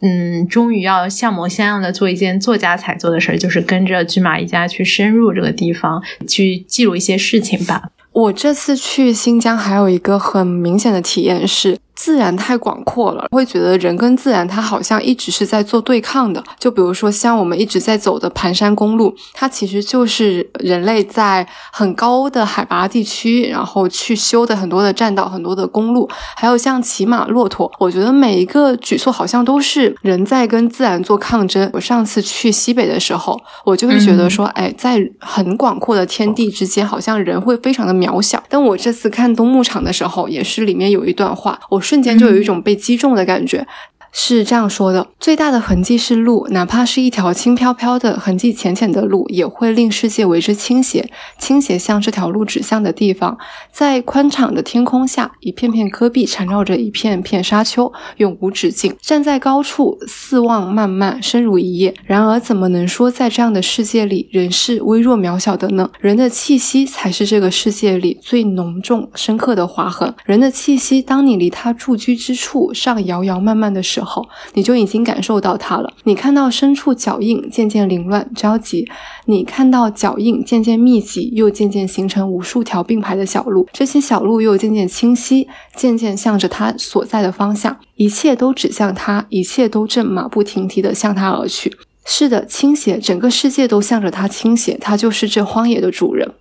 [0.00, 7.90] 嗯，终于要像模像样的做一件作家才做的事儿，就是跟着驹马一家去深入这个地方，去记录一些事情吧。
[8.12, 11.78] 我这次去新疆还有一个很明显的体验是。
[11.94, 16.42] 自然太广阔了，会觉得人跟自然它好像一直是在做对抗的。
[16.58, 26.08] 就比如说像我们一直在走的盘山公路，它其实就是人类在很高的海拔地区，然后去修的很多的栈道、很多的公路。
[26.34, 31.68] 还有像骑马、骆驼，我觉得每一个举措好像都是人在跟自然做抗争。
[31.74, 38.42] 我上次去西北的时候，我就会觉得说，哎，在很广阔的天地之间，好像人会非常的渺小。
[38.48, 41.78] 但我这次看冬牧场的时候，也是里面有一段话，我。
[41.90, 43.66] 瞬间就有一种被击中的感觉。
[44.12, 53.38] 是这样说的：最大的痕迹是路，哪怕是一条轻飘飘的、痕迹浅浅的路，也会令世界为之倾斜，倾斜向这条路指向的地方。
[53.70, 58.94] 在宽敞的天空下，一片片戈壁缠绕着一片片沙丘，永无止境。
[59.00, 61.94] 站在高处四望漫漫，深如一夜。
[62.04, 65.88] 然而，怎么能说在这样的世界里，人是微弱渺小的呢？
[66.00, 70.12] 人的气息才是这个世界里最浓重、深刻的划痕。
[70.24, 75.92] 人的气息，当你离他驻居之处尚遥遥漫漫的时，时候，你就已经感受到它了。
[76.04, 78.88] 你看到深处脚印渐渐凌乱着急，
[79.26, 91.76] 你看到脚印渐渐密集，又渐渐形成无数条并排的小路，这些小路又渐渐清晰，渐渐向着它所在的方向，一切都指向它，一切都正马不停蹄地向它而去。
[92.06, 96.32] 是的，倾斜，整个世界都向着它倾斜，它就是这荒野的主人。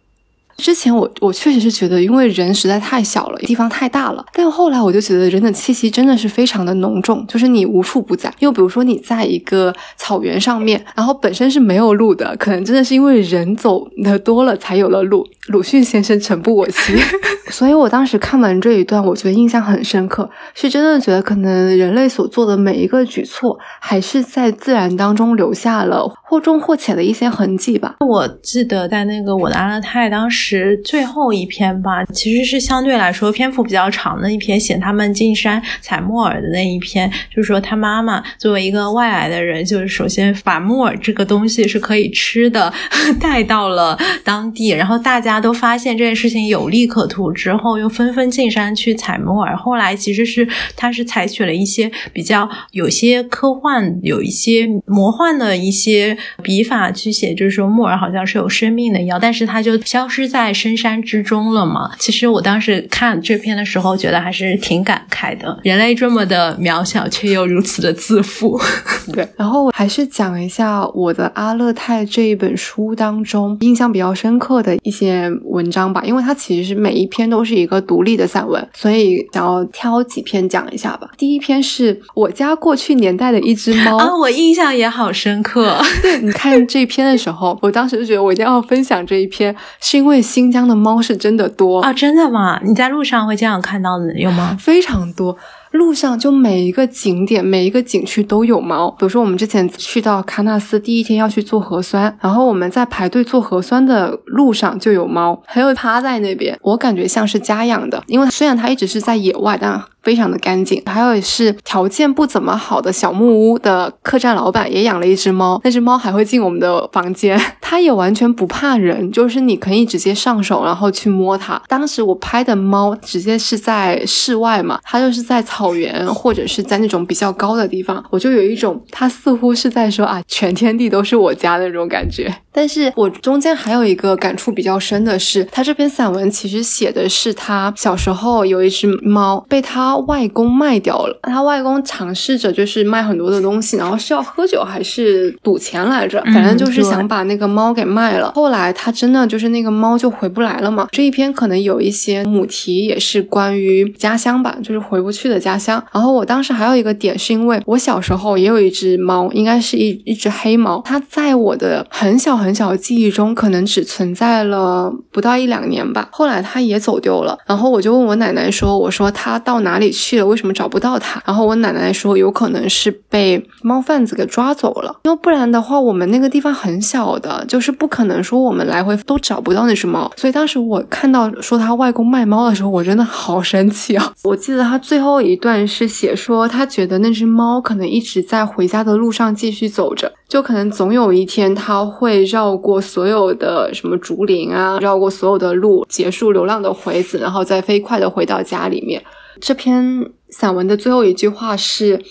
[0.59, 4.23] 之前我我确实是觉得，因为人实在太小了，地方太大了。
[4.33, 8.31] 但后来我就觉得，人的气息真的是非常的浓重，就是你无处不在。
[8.39, 15.25] 又比如说，你在一个草原上面，然后本身是没有路的，可能真的是因为人走的多了才有了路。
[15.47, 16.93] 鲁迅先生诚不我欺，
[17.49, 27.95] 所以我当时看完这一段，我觉得印象很深刻，是真的觉得可能人类所做的每一个举措，还是在自然当中留下了或重或浅的一些痕迹吧。
[28.05, 42.71] 我记得在那个我的阿勒泰当时是最后一篇吧，其实是相对来说篇幅比较长的一篇，写他们进山采木耳的那一篇，就是说他妈妈作为一个外来的人，就是首先把木耳这个东西是可以吃的
[43.19, 45.39] 带到了当地，然后大家。
[45.39, 49.55] 都发现这件事情有利可图之后，又纷纷进山去采木耳。
[49.55, 50.45] 后来其实是
[50.75, 61.91] 他是采取了一些比较有些科幻、有一些魔幻的一些笔法去写，就是说木耳好像是有生命的一样，但是它就消失在深山之中了嘛。
[61.99, 65.59] 其实我当时看这篇的时候，觉得还是挺感慨的。
[65.63, 68.59] 人类这么的渺小，却又如此的自负。
[69.13, 75.29] 对，然后还是讲一下我的阿勒泰这一本书当中印象比较深刻的一些。
[75.49, 81.09] 文章吧，因为它其实是每一篇都是一个独立的散文，所以想要挑几篇讲一下吧。
[81.17, 85.81] 第一篇是我家过去年代的一只猫啊，我印象也好深刻。
[86.03, 92.59] 对，你看这篇的时候，我当时就觉得我一定要分享这一篇，是因为新疆的猫是真的多啊，真的吗？
[92.63, 94.55] 你在路上会这样看到的有吗？
[94.59, 95.35] 非常多。
[95.71, 98.89] 路上就每一个景点、每一个景区都有猫。
[98.91, 109.81] 比如说，我们之前去到喀纳斯，第一天要去做核酸，然后我们在排队做核酸的路上就有猫，还有趴在那边，我感觉像是家养的，因为虽然它一直是在野外，但。
[110.01, 121.61] 非常的干净，还有是条件不怎么好的小木屋的客栈老板也养了一只猫，那只猫还会进我们的房间， 它也完全不怕人，就是你可以直接上手然后去摸它。
[121.67, 132.33] 当时我拍的猫直接是在室外嘛，它就是在草原或者是在那种比较高的地方，我就有一种它似乎是在说啊，全天地都是我家的那种感觉。
[132.51, 141.19] 但是我中间还有一个感触比较深的是，他这篇散文其实写的是他小时候有一只猫被他外公卖掉了。
[141.23, 146.21] 他外公尝试着就是卖很多的东西，然后是要喝酒还是赌钱来着？
[146.33, 148.31] 反正就是想把那个猫给卖了。
[148.33, 150.87] 后来他真的就是那个猫就回不来了嘛。
[150.91, 155.83] 这一篇可能有一些母题也是关于家乡吧，就是回不去的家家乡。
[155.91, 162.39] 然后我当时还有一个点是因为我小时候也有一只猫，应该是一一只黑猫，它在我的很小。
[162.39, 166.07] 很小的记忆中，可能只存在了不到一两年吧。
[166.09, 170.25] 后来它也走丢了，然后我就问我奶奶说：“我说它到哪里去了？
[170.25, 184.13] 为什么找不到它？”然后我奶奶说：“有可能是被猫贩子给抓走了，要不然的话，我们那个地方很小的，就是不可能说我们来回都找不到那只猫。”所以当时我看到说他外公卖猫的时候，我真的好生气啊！
[184.23, 190.13] 我记得他最后一段是写说，他觉得那只猫可能一直在回家的路上继续走着。
[190.27, 199.01] 就可能总有一天，它会绕过所有的什么竹林啊，绕过所有的路，结束流浪的回子，然后再飞快的回到家里面。
[199.41, 202.03] 这篇散文的最后一句话是。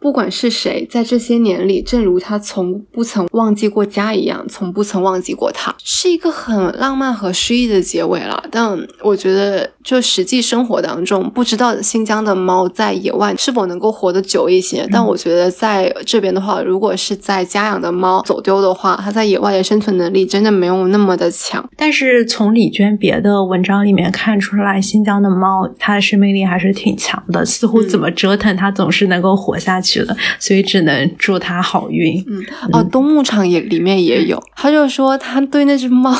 [0.00, 8.44] 不管是谁，在这些年里，正如他从不曾忘记过家一样，从不曾忘记过他，是一个很浪漫和诗意的结尾了。
[8.50, 14.88] 但我觉得，就实际生活当中，不知道新疆的猫在野外是否能够活得久一些。
[14.90, 21.64] 但我觉得，在这边的话，如果是在家养的猫走丢的话，它在野外的生存能力真的没有那么的强。
[21.76, 30.02] 但是从李娟别的文章里面看出来，新疆的猫它的生命力还是挺强的，似乎怎么折腾它总是能够活下去。
[30.04, 32.24] 的，所以只能祝它好运。
[32.26, 36.12] 嗯，哦，东牧场也里面也有，他就说他对那只猫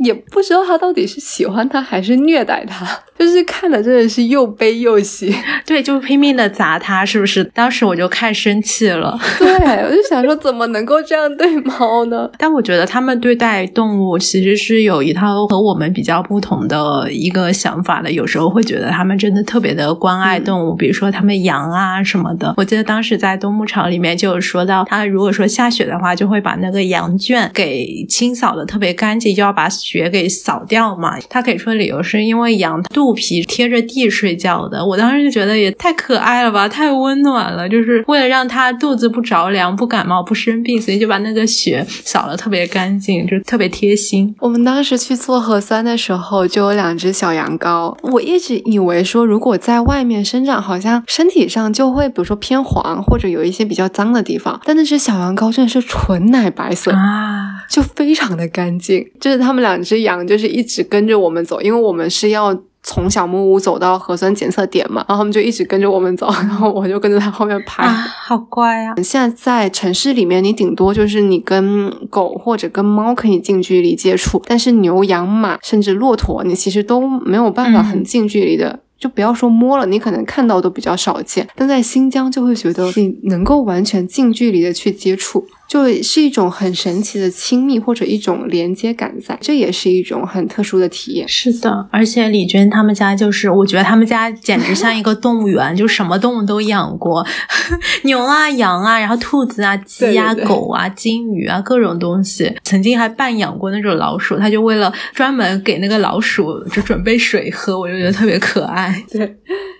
[0.00, 2.86] 也不知道他到底是喜欢它还是虐待它，
[3.18, 5.34] 就是看的真的是又悲又喜。
[5.66, 7.42] 对，就拼命的砸它，是不是？
[7.52, 9.18] 当时我就看生气了。
[9.38, 9.48] 对，
[9.84, 12.30] 我就想说怎么能够这样对猫呢？
[12.38, 18.12] 但我觉得他们对待动物其实是有一套和我们比较不同的一个想法的。
[18.12, 22.54] 有时候会觉得他们真的特别的关爱动物，比如说他们羊啊什么的。
[22.56, 23.16] 我记得当时。
[23.16, 31.18] 在冬牧场里面就有说到，他如果说下雪的话，就会把那个羊圈给清扫的特别干净，就要把雪给扫掉嘛。
[31.30, 34.84] 他给出的理由是因为羊肚肚皮贴着地睡觉的。
[34.84, 37.68] 我当时就觉得也太可爱了吧，太温暖了。
[37.68, 44.34] 就是为了让它肚子不着凉、不感冒、不生病，所以就把那个雪扫的特别干净，就特别贴心。
[44.40, 47.96] 我们当时去做核酸的时候，就有两只小羊羔。
[48.02, 54.60] 我一直以为说，如果在外面生长，好像身体上就会，比如说偏黄，或者有一些比较脏的地方。
[54.64, 59.06] 但那只小羊羔真的是纯奶白色啊，就非常的干净。
[59.20, 62.60] 就是他们两只羊，就是一直跟着我们走，因为我们是要。
[62.86, 68.94] 从小木屋走到核酸检测点嘛，然后他们就一直跟着我们走， 然后我就跟着他后面拍，好乖呀！
[69.02, 81.46] 现在在城市里面，你顶多就是你跟狗或者跟猫可以近距离接触，但是牛羊马甚至骆驼，你其实都没有办法很近距离的，就不要说摸了，你可能看到都比较少见。
[81.56, 85.44] 但在新疆就会觉得你能够完全近距离的去接触。
[85.68, 91.28] 就是一种很神奇的亲密或者一种连接感在，这也是一种很特殊的体验。
[91.28, 97.26] 是的，而且李娟他们家就是，我觉得他们家简直像一个动物园，就什么动物都养过，
[98.04, 102.54] 牛啊、羊啊，然后兔子啊、鸡啊、狗啊、金鱼啊，各种东西。
[102.62, 109.02] 曾经还半养过那种老鼠，他就为了专门给那个老鼠就准备水喝，我就觉得特别可爱。
[109.10, 109.36] 对。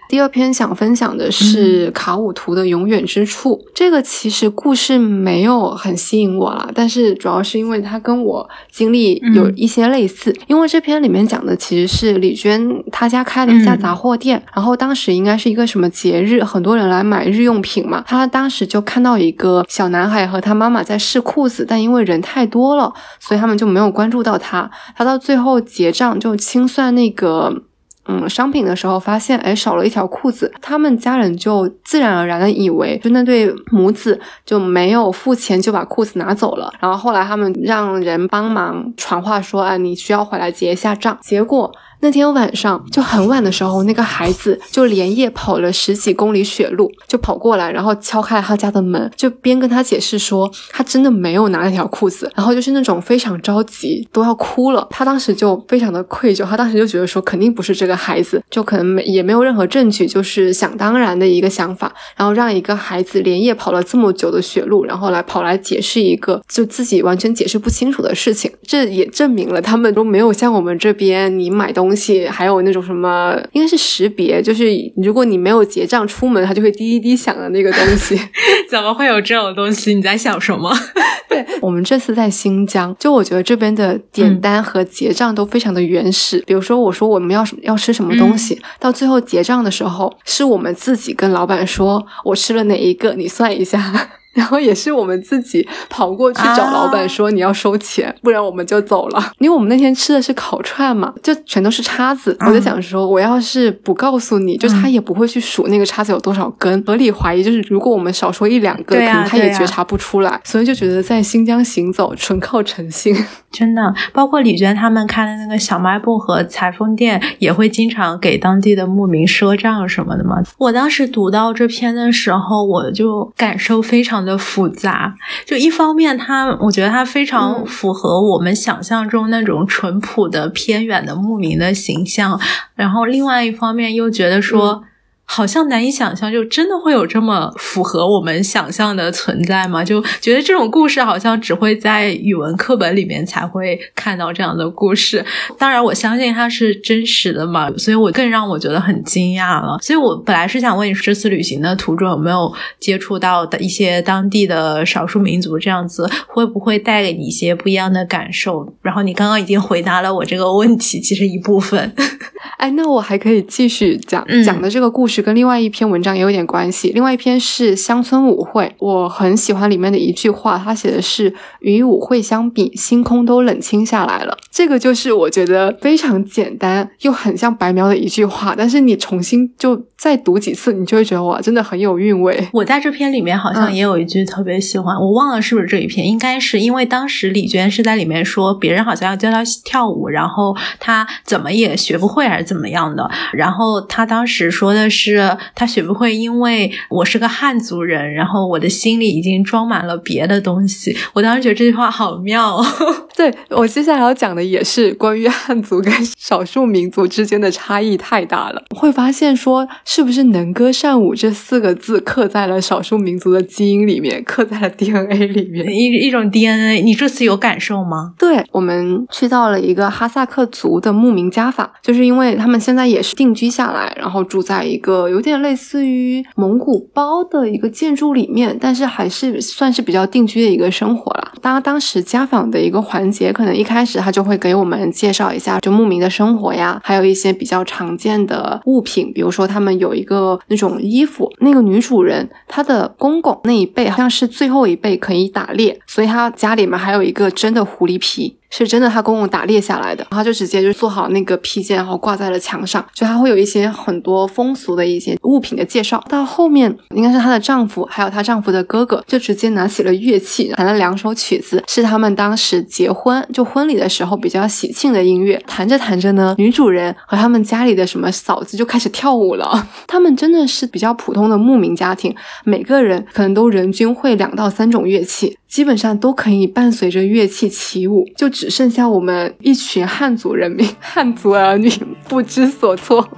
[0.09, 10.35] 第二篇想分享的是卡武图的《永远之处》，这个其实故事没有很吸引我啦，但是主要是因为它跟我经历有一些类似。
[10.47, 18.05] 因为这篇里面讲的其实是李娟她家开了一家杂货店，然后当时应该是一个什么节日，很多人来买日用品嘛。
[18.07, 24.71] 她当时就看到一个小男孩和他妈妈在试裤子，但因为人太多了，所以他们就没有关注到他。
[24.97, 27.63] 他到最后结账就清算那个。
[28.09, 36.73] 嗯，商品的时候发现，哎，少了一条裤子，他们家人就自然而然的以为，就那对母子就没有付钱就把裤子拿走了。
[36.81, 41.19] 然后后来他们让人帮忙传话说，哎，你需要回来结一下账。
[41.21, 41.73] 结果。
[42.01, 54.87] 那天晚上就很晚的时候，那个孩子就连夜跑了十几公里雪路，就跑过来，然后敲开了他家的门，就边跟他解释说他真的没有拿那条裤子，然后就是那种非常着急，都要哭了。
[54.91, 71.86] 他当时就非常的愧疚，他当时就觉得说肯定不是这个孩子，就可能没也没有任何证据，就是想当然的一个想法，然后让一个孩子连夜跑了这么久的雪路，然后来跑来解释一个就自己完全解释不清楚的事情，这也证明了他们都没有像我们这边你买东。
[71.87, 74.67] 东西还有那种什么，应该是识别，就是
[74.97, 78.19] 如果你没有结账出门，它就会滴滴滴响的那个东西。
[78.69, 79.95] 怎么会有这种东西？
[79.95, 80.77] 你在想什么？
[81.29, 86.43] 对我们这次在新疆，就我觉得这边的点单和结账都非常的原始。
[86.47, 94.11] 比如说，我说我们要什要吃什么东西，到最后结账的时候，是我们自己跟老板说，我吃了哪一个，你算一下。
[94.37, 99.33] 然后也是我们自己跑过去找老板说你要收钱，不然我们就走了。
[99.39, 102.37] 因为我们那天吃的是烤串嘛，就全都是叉子。
[102.41, 106.85] 我就想说，我要是不告诉你，就他也不会去数那个叉子有多少根。
[106.87, 110.39] 合理怀疑就是，如果我们少说一两个，可能他也觉察不出来。
[110.45, 113.17] 所以就觉得在新疆行走纯靠诚信，
[113.51, 113.95] 真的。
[114.13, 120.43] 包括李娟他们开的那个小卖部和裁缝店，也会经常给当地的牧民赊账什么的嘛。
[120.59, 124.26] 我当时读到这篇的时候，我就感受非常。
[124.27, 125.15] 的复杂，
[125.47, 132.39] 就一方面，它我觉得它非常符合我们想象中那种淳朴的偏远的牧民的形象，
[132.75, 134.83] 然后另外一方面又觉得说。
[135.29, 139.85] 好像难以想象，就真的会有这么符合我们想象的存在吗？
[139.85, 145.23] 就觉得这种故事好像只会在语文课本里面才会看到这样的故事。
[145.59, 149.77] 当然，我相信它是真实的嘛，所以我更让我觉得很惊讶了。
[149.83, 158.73] 所以我本来是想问你，这次旅行的途中有没有接触到的一些当地的少数民族，这样子会不会带给你一些不一样的感受？
[158.81, 161.93] 然后你刚刚已经回答了我这个问题，其实一部分。
[162.59, 165.16] 哎，那我还可以继续讲讲的这个故事。
[165.23, 166.91] 跟另外一篇文章也有点关系。
[166.95, 174.37] 另外一篇是乡村舞会，我很喜欢里面的一句话，他写的是“与舞会相比，星空都冷清下来了”。
[174.51, 182.49] 这个就是我觉得非常简单又很像白描的一句话，但是你重新就再读几次，你就会觉得哇，真的很有韵味。
[182.53, 195.06] 我在这篇里面好像也有一句特别喜欢，我忘了是不是这一篇，应该是因为当时李娟是在里面说别人好像要教她跳舞，然后她怎么也学不会还是怎么样的，然后她当时说的是。
[195.13, 200.97] 是他学不会因为我是个汉族人，然后我的心里已经装满了别的东西。
[201.13, 202.61] 我当时觉得这句话好妙。
[203.17, 208.63] 对我接下来要讲的也是关于汉族跟少数民族之间的差异太大了。
[208.77, 216.83] 会发现说，是不是能歌善舞这四个字刻在了少数民族的基因里面，刻在了 DNA 里面， 一一种 DNA。
[216.83, 218.13] 你这次有感受吗？
[218.19, 231.33] 对我们去到了一个哈萨克族的牧民家法，就是因为他们现在也是定居下来，然后住在一个有点类似于蒙古包的一个建筑里面，但是还是算是比较定居的一个生活了。
[231.43, 248.37] 当当时家访的一个环节，可能一开始他就会给我们介绍一下就牧民的生活呀，还有一些比较常见的物品，比如说他们有一个那种衣服，那个女主人她的公公那一辈好像是最后一辈可以打猎，所以她家里面还有一个真的狐狸皮。
[248.51, 252.85] 是真的，他公公打猎下来的，然后就直接就做好那个披肩，然后挂在了墙上。
[252.95, 256.03] 就他会有一些很多风俗的一些物品的介绍。
[256.09, 265.43] 到后面应该是她的丈夫，还有她丈夫的哥哥，就直接拿起了乐器，弹了两首曲子，是他们当时结婚就婚礼的时候比较喜庆的音乐。
[265.47, 269.67] 弹着弹着呢，女主人和他们家里的什么嫂子就开始跳舞了。
[269.87, 275.37] 他们真的是比较普通的牧民家庭，每个人可能都人均会两到三种乐器。
[275.49, 281.71] 基本上都可以伴随着乐器起舞，就只剩下我们一群汉族人民、汉族儿女
[282.09, 283.09] 不知所措。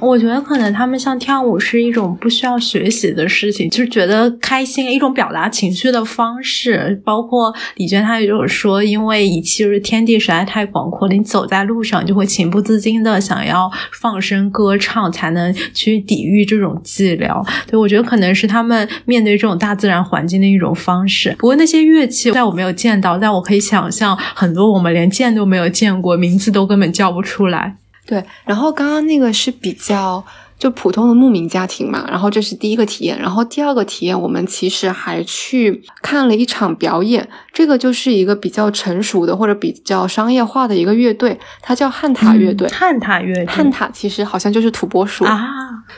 [0.00, 7.00] 我觉得可能他们像跳舞是一种不需要学习的事情，就是觉得开心一种表达情绪的方式。
[7.04, 17.44] 包括李娟她也有说，因为以就是天地实在太广阔了，你走在路上就会情不自禁的想要放声歌唱，才能去抵御这种寂寥。
[17.66, 21.34] 对我觉得可能是他们面对这种大自然环境的一种方式。
[21.38, 27.76] 不过那些乐器在我没有见到，但我可以想象很多我们连见都没有见过，名字都根本叫不出来。
[28.06, 30.24] 对，然后刚刚那个是比较
[30.58, 42.68] 就普通的牧民家庭嘛，然后这是第一个体验，然后第二个体验，我们其实还去看了一场表演，这个就是一个比较成熟的或者比较商业化的一个乐队，它叫汉塔乐队。
[42.68, 45.48] 汉塔乐队，汉塔其实好像就是土拨鼠啊，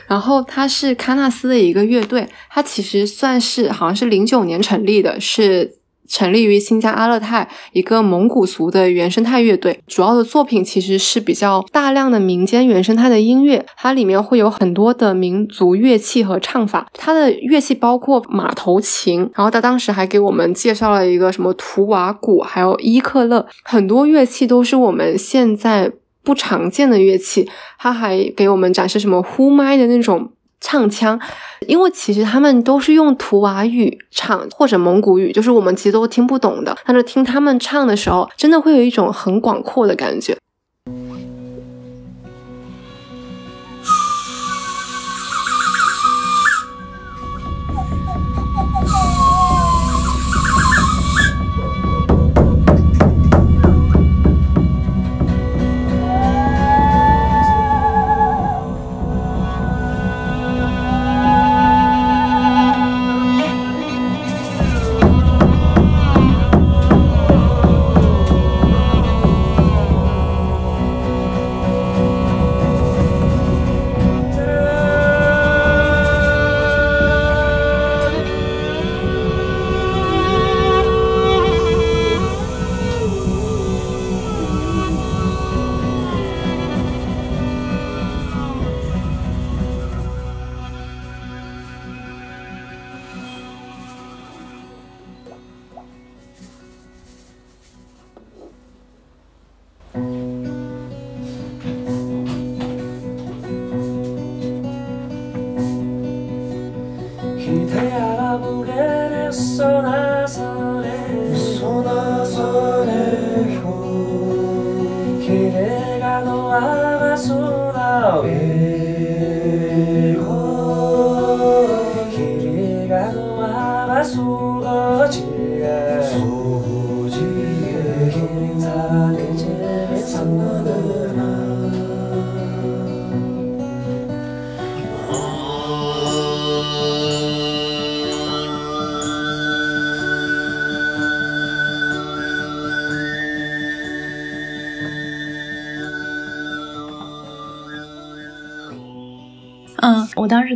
[0.07, 5.75] 然后它是喀纳斯的一个乐队，它其实算是好像是零九年成立的，是。
[6.07, 16.87] 成立于新疆阿勒泰一个蒙古族的原生态乐队，主要的作品其实是比较大量的民间原生态的音乐，它里面会有很多的民族乐器和唱法。
[16.93, 25.91] 它的乐器包括马头琴，然后他当时还给我们介绍了一个什么图瓦鼓，还有伊克勒，很多乐器都是我们现在
[26.23, 27.49] 不常见的乐器。
[27.77, 30.31] 他还给我们展示什么呼麦的那种。
[30.59, 31.19] 唱腔，
[31.67, 36.75] 因为其实他们都是用图瓦语唱或者蒙古语，就是我们其实都听不懂的。
[36.85, 40.35] 但是听他们唱的时候，真的会有一种很广阔的感觉。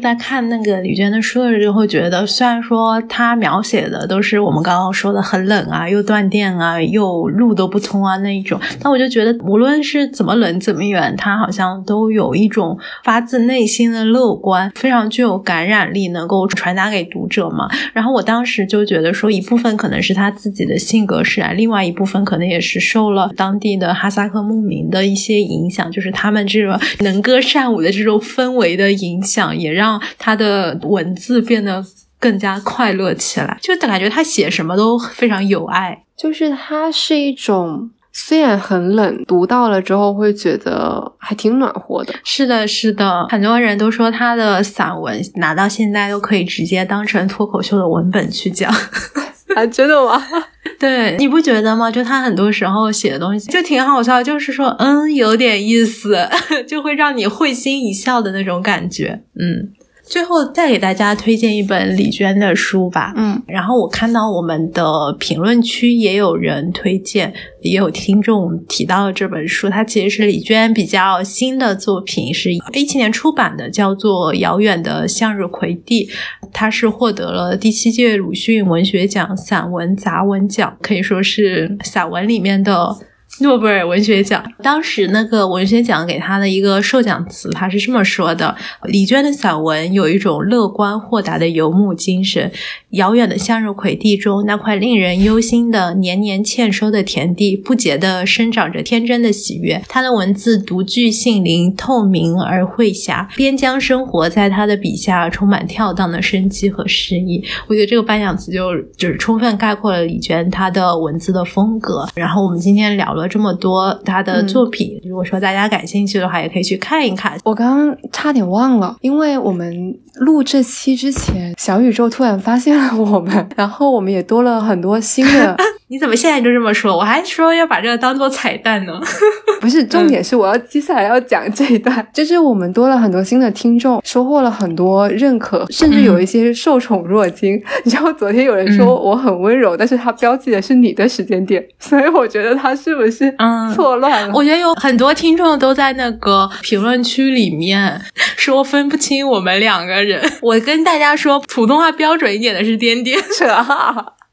[0.02, 17.68] 在看那个李娟的书的时候，就会觉得虽然说她描写的都是我们刚刚说的很冷啊，又断电啊，又路都不通啊那一种，但我就觉得无论是怎么冷怎么远，她好像都有一种发自内心的乐观，非常具有感染力，能够传达给读者嘛。
[17.94, 28.92] 然后我当时就觉得说，一部分可能是她自己的性格使然，另外一部分可能也是受了当地的哈萨克牧民的一些影响，就是他们这个能歌善舞的这种氛围的。
[29.02, 31.84] 影响也让他的文字变得
[32.20, 36.04] 更加快乐起来，就感觉他写什么都非常有爱。
[36.16, 42.14] 就是它是一种虽然很冷，读到了之后会觉得还挺暖和的。
[42.24, 48.72] 是的，是的，很多人都说他的散文拿到现在都可以直接当成脱口秀的文本去讲。
[49.56, 50.22] 啊，真的吗？
[50.80, 51.90] 对，你不觉得吗？
[51.90, 56.18] 就他很多时候写的东西就挺好笑，就是说，嗯，有点意思，
[56.68, 59.72] 就会让你会心一笑的那种感觉，嗯。
[60.12, 76.06] 最后再给大家推荐一本李娟的书吧，嗯，然后我看到我们的评论区也有人推荐，也有听众提到了这本书，它其实是李娟比较新的作品，是一七年出版的，叫做《遥远的向日葵地》，
[76.52, 82.98] 它是获得了第七届鲁迅文学奖散文杂文奖，可以说是散文里面的。
[83.42, 92.52] 诺贝尔文学奖，当时那个文学奖给他的一个授奖词，他是这么说的：李娟的散文有一种乐观豁达的游牧精神。
[92.92, 99.82] 遥远的向日葵地中，那块令人忧心的年年欠收的田地，不竭的生长着天真的喜悦。
[99.88, 103.30] 他的文字独具性灵，透明而慧侠。
[103.38, 107.42] 边疆生活在他的笔下，充满跳荡的生机和诗意。
[107.68, 112.06] 我觉得这个颁奖词就就是充分概括了李娟她的文字的风格。
[112.14, 117.40] 然后我们今天聊了这么多他的作品，如果说大家感兴趣的话，也可以去看一看。
[117.46, 122.92] 我刚刚差点忘了，因为我们录这期之前，小宇宙突然发现了。
[123.02, 125.56] 我们，然后我们也多了很多新的。
[125.92, 126.96] 你怎么现在就这么说？
[126.96, 128.94] 我还说要把这个当做彩蛋呢。
[129.60, 137.62] 不是，重点是我要接下来要讲这一段， 就是我们多了很多新的听众，收获了很多认可，甚至有一些受宠若惊。
[137.84, 143.30] 你知道，昨天有人说我很温柔，但是他标记的是你的时间点， 所以我觉得他是不是
[143.76, 144.34] 错乱了？
[144.34, 148.00] 我觉得有很多听众都在那个评论区里面
[148.38, 150.24] 说分不清我们两个人。
[150.42, 153.20] 我跟大家说，普通话标准一点的是颠颠。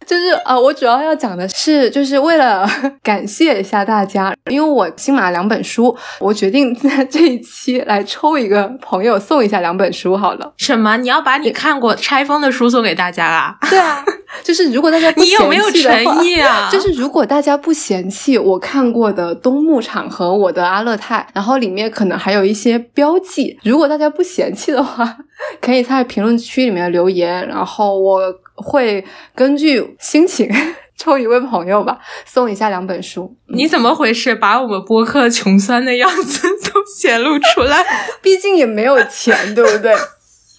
[0.08, 2.66] 就是啊，我主要要讲的是，就是为了
[3.04, 10.54] 感谢一下大家，因为我新买了两本书，我决定在这一期来抽一个朋友送一下两本书好了。
[10.56, 10.96] 什么？
[10.96, 13.54] 你要把你看过拆封的书送给大家啊？
[13.68, 14.02] 对啊，
[14.42, 16.68] 就是如果大家你有没有诚意啊？
[16.72, 25.18] 就是如果大家不嫌弃我看过的《东牧场》和我的《阿勒泰》，然后里面可能还有一些标记，如果大家不嫌弃的话，
[25.60, 28.22] 可以在评论区里面留言，然后我。
[28.58, 29.04] 会
[29.34, 30.48] 根据心情
[30.96, 33.36] 抽一位朋友吧，送一下两本书。
[33.48, 34.34] 你怎么回事？
[34.34, 37.84] 把我们播客穷酸的样子都显露出来？
[38.20, 39.92] 毕竟也没有钱，对不对？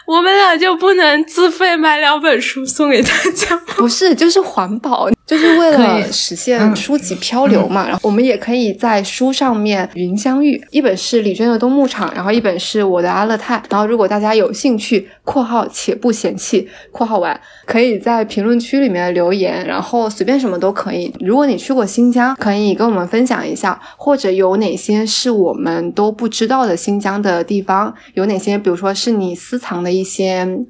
[0.09, 3.55] 我们俩就不能自费买两本书送给大家？
[3.77, 7.85] 不是，就是环保，就是为了实现书籍漂流嘛。
[7.87, 10.59] 然后我们也可以在书上面云相遇。
[10.71, 13.57] 一本是李娟的《冬牧场》，然后一本是我的《阿勒泰》。
[13.69, 21.13] 然后如果大家有兴趣（括号且不嫌弃）（括号完），可以在评论区里面留言，然后随便什么都可以。
[21.19, 30.65] 如果你去过新疆，可以跟我们分享一下，或者有哪些是我们都不知道的新疆的地方，有哪些，比如说是你私藏的一一些。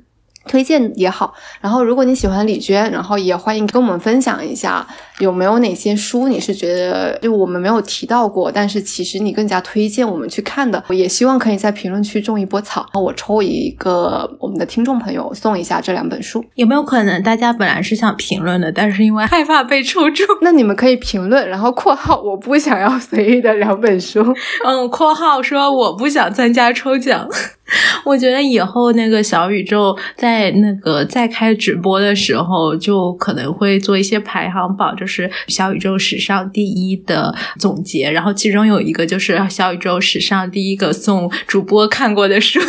[0.46, 4.88] 推荐也好，然后如果你喜欢李娟，然后也欢迎跟我们分享一下，
[5.20, 16.44] 有没有哪些书你是觉得就我们没有提到过，但是其实你更加推荐我们去看的，我也希望可以在评论区种一波草，我抽一个我们的听众朋友送一下这两本书。
[16.56, 24.22] 有没有可能大家本来是想评论的，但是因为害怕被抽中，那你们可以评论，然后括号我不想要随意的两本书，
[24.66, 27.28] 嗯，括号说我不想参加抽奖。
[28.04, 42.60] 我觉得以后那个小宇宙在那个再开直播的时候，就可能会做一些排行榜，就是是小宇宙史上第一的总结，然后其中有一个就是小宇宙史上第一个送主播看过的书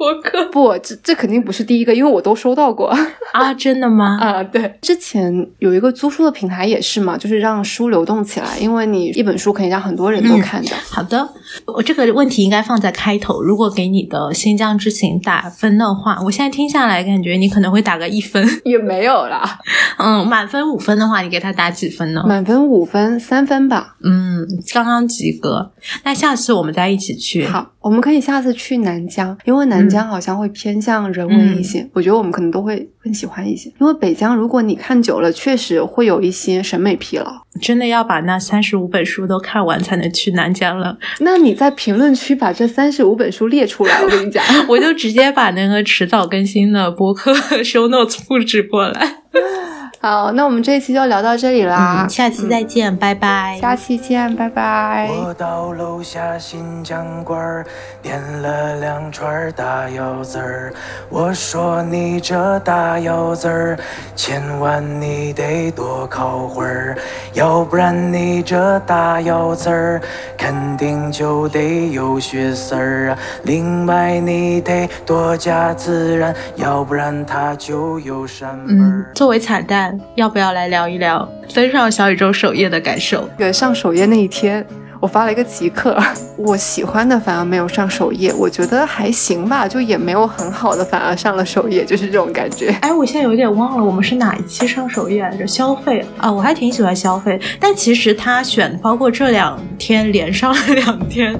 [0.00, 0.48] 博客。
[0.50, 2.88] 不，这这肯定不是第一个，因为我都收到过。
[3.32, 4.16] 啊，真的吗？
[4.24, 10.72] 啊，对，之前有一个租书的平台也是嘛，就是让书流动起来，因为你一本书可以让很多人都看到。
[10.88, 11.28] 好的，
[11.66, 13.42] 我这个问题应该放在开头。
[13.42, 19.58] 如果给你的《新疆之行》打分的话，我现在听下来感觉你可能会打个一分， 也没有啦。
[19.98, 22.24] 嗯，满分五分的话，你给他打几分呢？
[22.26, 23.96] 满分五分，三分吧。
[24.02, 25.70] 嗯，刚刚及格。
[26.04, 27.44] 那下次我们再一起去。
[27.44, 33.68] 好，我们可以下次去南疆，因为南疆好像会偏向人文一些，我觉得我们可能都会更喜欢一些。
[33.80, 37.30] 因为北疆，如果你看久了，确实会有一些审美疲劳。
[37.60, 40.96] 真的要把那三十五本书都看完才能去南疆了。
[41.18, 47.32] 那你在评论区把这三十五本书列出来，我跟你讲， 我就直接把那个迟早更新的博客
[47.62, 49.16] show notes 复制过来。
[50.02, 53.58] 好，那我们这一期就聊到这里啦，下期再见，拜拜。
[53.60, 55.10] 下期见，拜拜。
[55.10, 57.66] 我到楼下新疆馆儿
[58.00, 60.72] 点了两串大腰子儿，
[61.10, 63.78] 我说你这大腰子儿，
[64.16, 66.96] 千万你得多烤会儿，
[67.34, 70.00] 要不然你这大腰子儿
[70.38, 73.18] 肯定就得有血丝儿啊。
[73.42, 83.28] 另外你得多加孜然，要不然它就有膻味嗯儿。，作为彩蛋，要不要来聊一聊登上小宇宙首页的感受？
[83.36, 84.64] 对，上首页那一天，
[85.00, 85.98] 我发了一个极客，
[86.36, 92.68] 我喜欢的反而没有上首页，我觉得还行吧，就也没有很好的，反而上了首页，就是这种感觉。
[92.82, 95.46] 哎，我现在有点忘了我们是哪一期上首页来着？
[95.46, 101.34] 消费啊，我还挺喜欢消费，但其实他选包括这两天连上了两天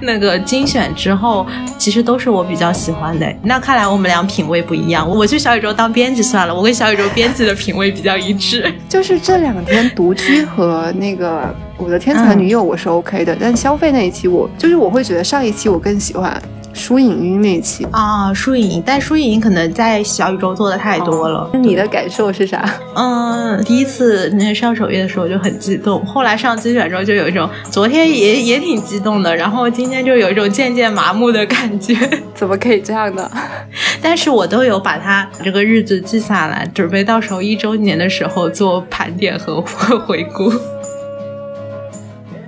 [0.00, 1.46] 那个精选之后，
[1.78, 3.26] 其实都是我比较喜欢的。
[3.42, 5.08] 那看来我们俩品味不一样。
[5.08, 8.70] 我去小宇宙当编辑算了，我跟小宇宙编辑的品味比较一致。
[8.88, 16.40] 就是这两天独居和那个我的天才女友我是 OK 的，但消费那一期我就是我会觉得上一期我更喜欢
[16.72, 17.86] 舒影音那一期。
[17.90, 21.48] 啊，输赢，但输赢可能在小宇宙做的太多了。
[21.52, 22.68] 那你的感受是啥？
[22.94, 31.94] 嗯，第一次那上首页的时候就很激动，后来上精选之后就有一种，昨天也也挺激动的，然后今天就有一种渐渐麻木的感觉。
[32.34, 33.30] 怎么可以这样呢？
[34.02, 39.60] 但是我都有把它这个日子记下来，准备到时候一周年的时候做盘点和
[40.06, 40.50] 回顾。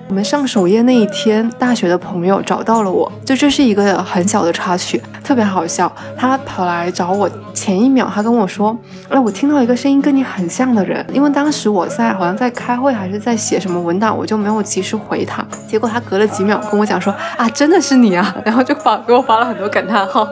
[0.09, 5.91] 我们上首页那一天，大学的朋友找到了我，就这是一个很小的插曲，特别好笑。
[6.17, 8.77] 他跑来找我，前一秒他跟我说
[9.11, 15.45] ：“哎，我听到一个声音跟你很像的人。”因为当时我在好像在开会还是在写什么文档，我就没有及时回他。
[15.69, 20.27] 结果他隔了几秒跟我讲说：“啊，真的是你啊！”然后就发给我发了很多感叹号，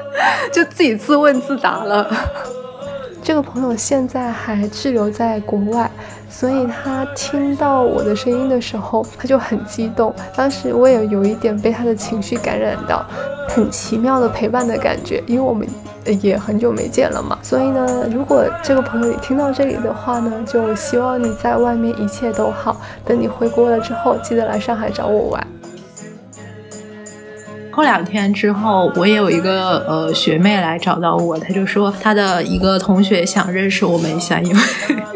[0.50, 2.10] 就自己自问自答了。
[3.28, 5.90] 这个朋友现在还滞留在国外，
[6.30, 10.14] 所以他听到我的声音的时候，他就很激动。
[10.34, 13.04] 当时我也有一点被他的情绪感染到，
[13.46, 15.68] 很奇妙的陪伴的感觉，因为我们
[16.22, 17.38] 也很久没见了嘛。
[17.42, 22.80] 所以呢，如果这个朋友你听到这里的话呢，就希望你在外面一切都好。
[23.04, 25.46] 等你回国了之后，记得来上海找我玩。
[27.78, 34.60] 过两天之后，我也有一个呃学妹来找到我，她就说她的一个同学想认识我们一下，因为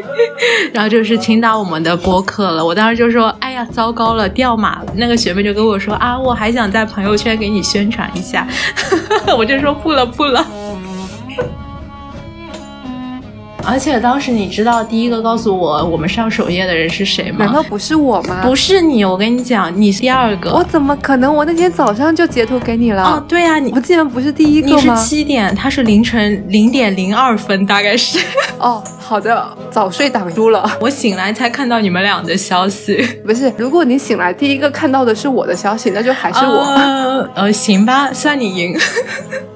[0.72, 2.64] 然后就是听到我们的播客了。
[2.64, 8.46] 我当时就说：“哎呀，糟糕了，掉马了。”那个学妹就跟我说：“啊，我还想在朋友圈给你宣传一下。
[9.36, 10.46] ”我就说：“不了，不了。”
[13.64, 17.44] 而且当时你知道第一个告诉我我们上首页的人是谁吗？
[17.44, 18.42] 难道不是我吗？
[18.44, 20.52] 不是你，我跟你讲，你是第二个。
[20.52, 21.34] 我怎么可能？
[21.34, 23.02] 我那天早上就截图给你了。
[23.02, 24.94] 哦，对呀、你我竟然不是第一个你是？
[24.96, 28.18] 七点，他是凌晨零点零二分，大概是。
[28.58, 30.70] 哦，好的，早睡挡住了。
[30.80, 32.96] 我醒来才看到你们俩的消息。
[33.26, 36.60] 不是，如果你醒来第一个看到的是我的消息，那就还是我。
[36.60, 38.76] 呃，呃，行吧，算你赢。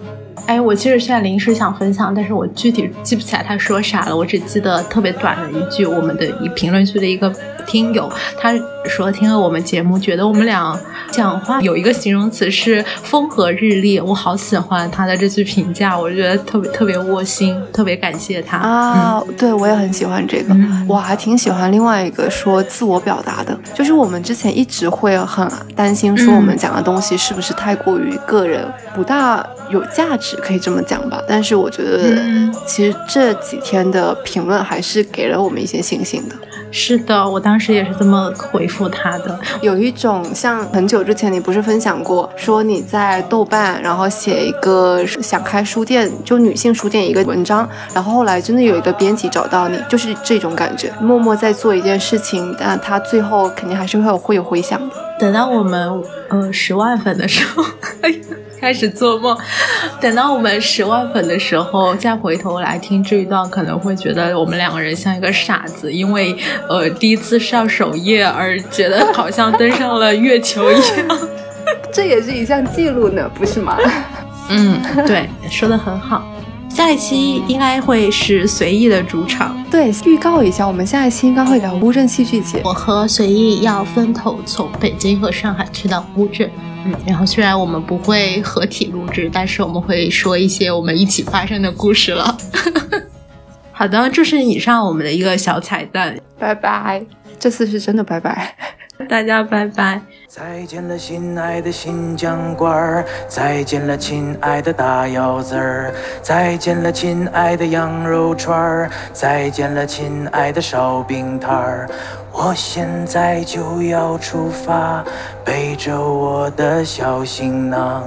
[0.47, 7.33] 哎，我其实现在临时想分享，但是我具体记不起来他说啥了，我只记得特别短的一句，我们的一评论区的一个
[7.67, 8.53] 听友，他
[8.85, 10.79] 说听了我们节目，觉得我们俩
[11.11, 31.23] 讲话有一个形容词是风和日丽，我好喜欢他的这句评价，我觉得特别特别窝心，特别感谢他啊，对我也很喜欢这个，嗯我还挺喜欢另外一个说自我表达的，就是我们之前一直会很担心说嗯我们讲的东西是不是太过于个人，不大有价值，可以这么讲吧。
[31.27, 36.35] 但是我觉得嗯，其实这几天的评论还是给了我们一些信心的。
[36.73, 39.39] 是的，我当时也是这么回复他的。
[39.63, 54.95] 有一种像很久之前你不是分享过，说你在豆瓣然后写一个想开书店，就女性书店一个文章，然后后来真的有一个编辑找到你，就是这种感觉，默默在做一件事情，但他最后肯定还是会有会有回响的。
[55.19, 57.65] 等到我们呃十万粉的时候，
[58.61, 59.37] 开始做梦。
[60.01, 66.37] 等到我们十万粉的时候，再回头来听这一段，可能会觉得我们两个人像一个傻子，因为
[66.69, 71.19] 呃第一次上首页而觉得好像登上了月球一样。
[71.93, 73.79] 这也是一项记录呢，不是吗？
[74.49, 76.25] 嗯，对，说的很好。
[76.77, 79.65] 下一期应该会是随意的主场。
[79.71, 82.61] 对，预告一下，我们下一期应该会聊乌镇戏剧节。
[82.63, 86.51] 我和随意要分头从北京和上海去到乌镇。
[86.85, 92.37] 嗯，然后虽然我们不会合体录制，但是我们会说一些我们一起发生的故事了。
[93.73, 96.15] 好的，这是以上我们的一个小彩蛋。
[96.39, 97.03] 拜拜，
[97.39, 98.55] 这次是真的拜拜。
[99.09, 100.01] 大家拜拜！
[100.27, 105.93] 再见了，心爱的新疆馆儿；再见了，亲爱的大腰子儿；
[106.23, 111.89] 再见了，亲爱的羊肉串儿；再见了，亲爱的烧饼摊儿。
[112.33, 115.05] 我现在就要出发，
[115.45, 118.03] 背着我的小行囊，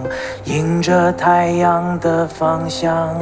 [0.45, 3.15] 迎着太阳的方向，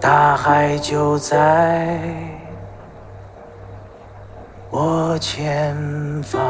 [0.00, 1.98] 大海就在。
[4.70, 5.74] 我前
[6.22, 6.40] 方。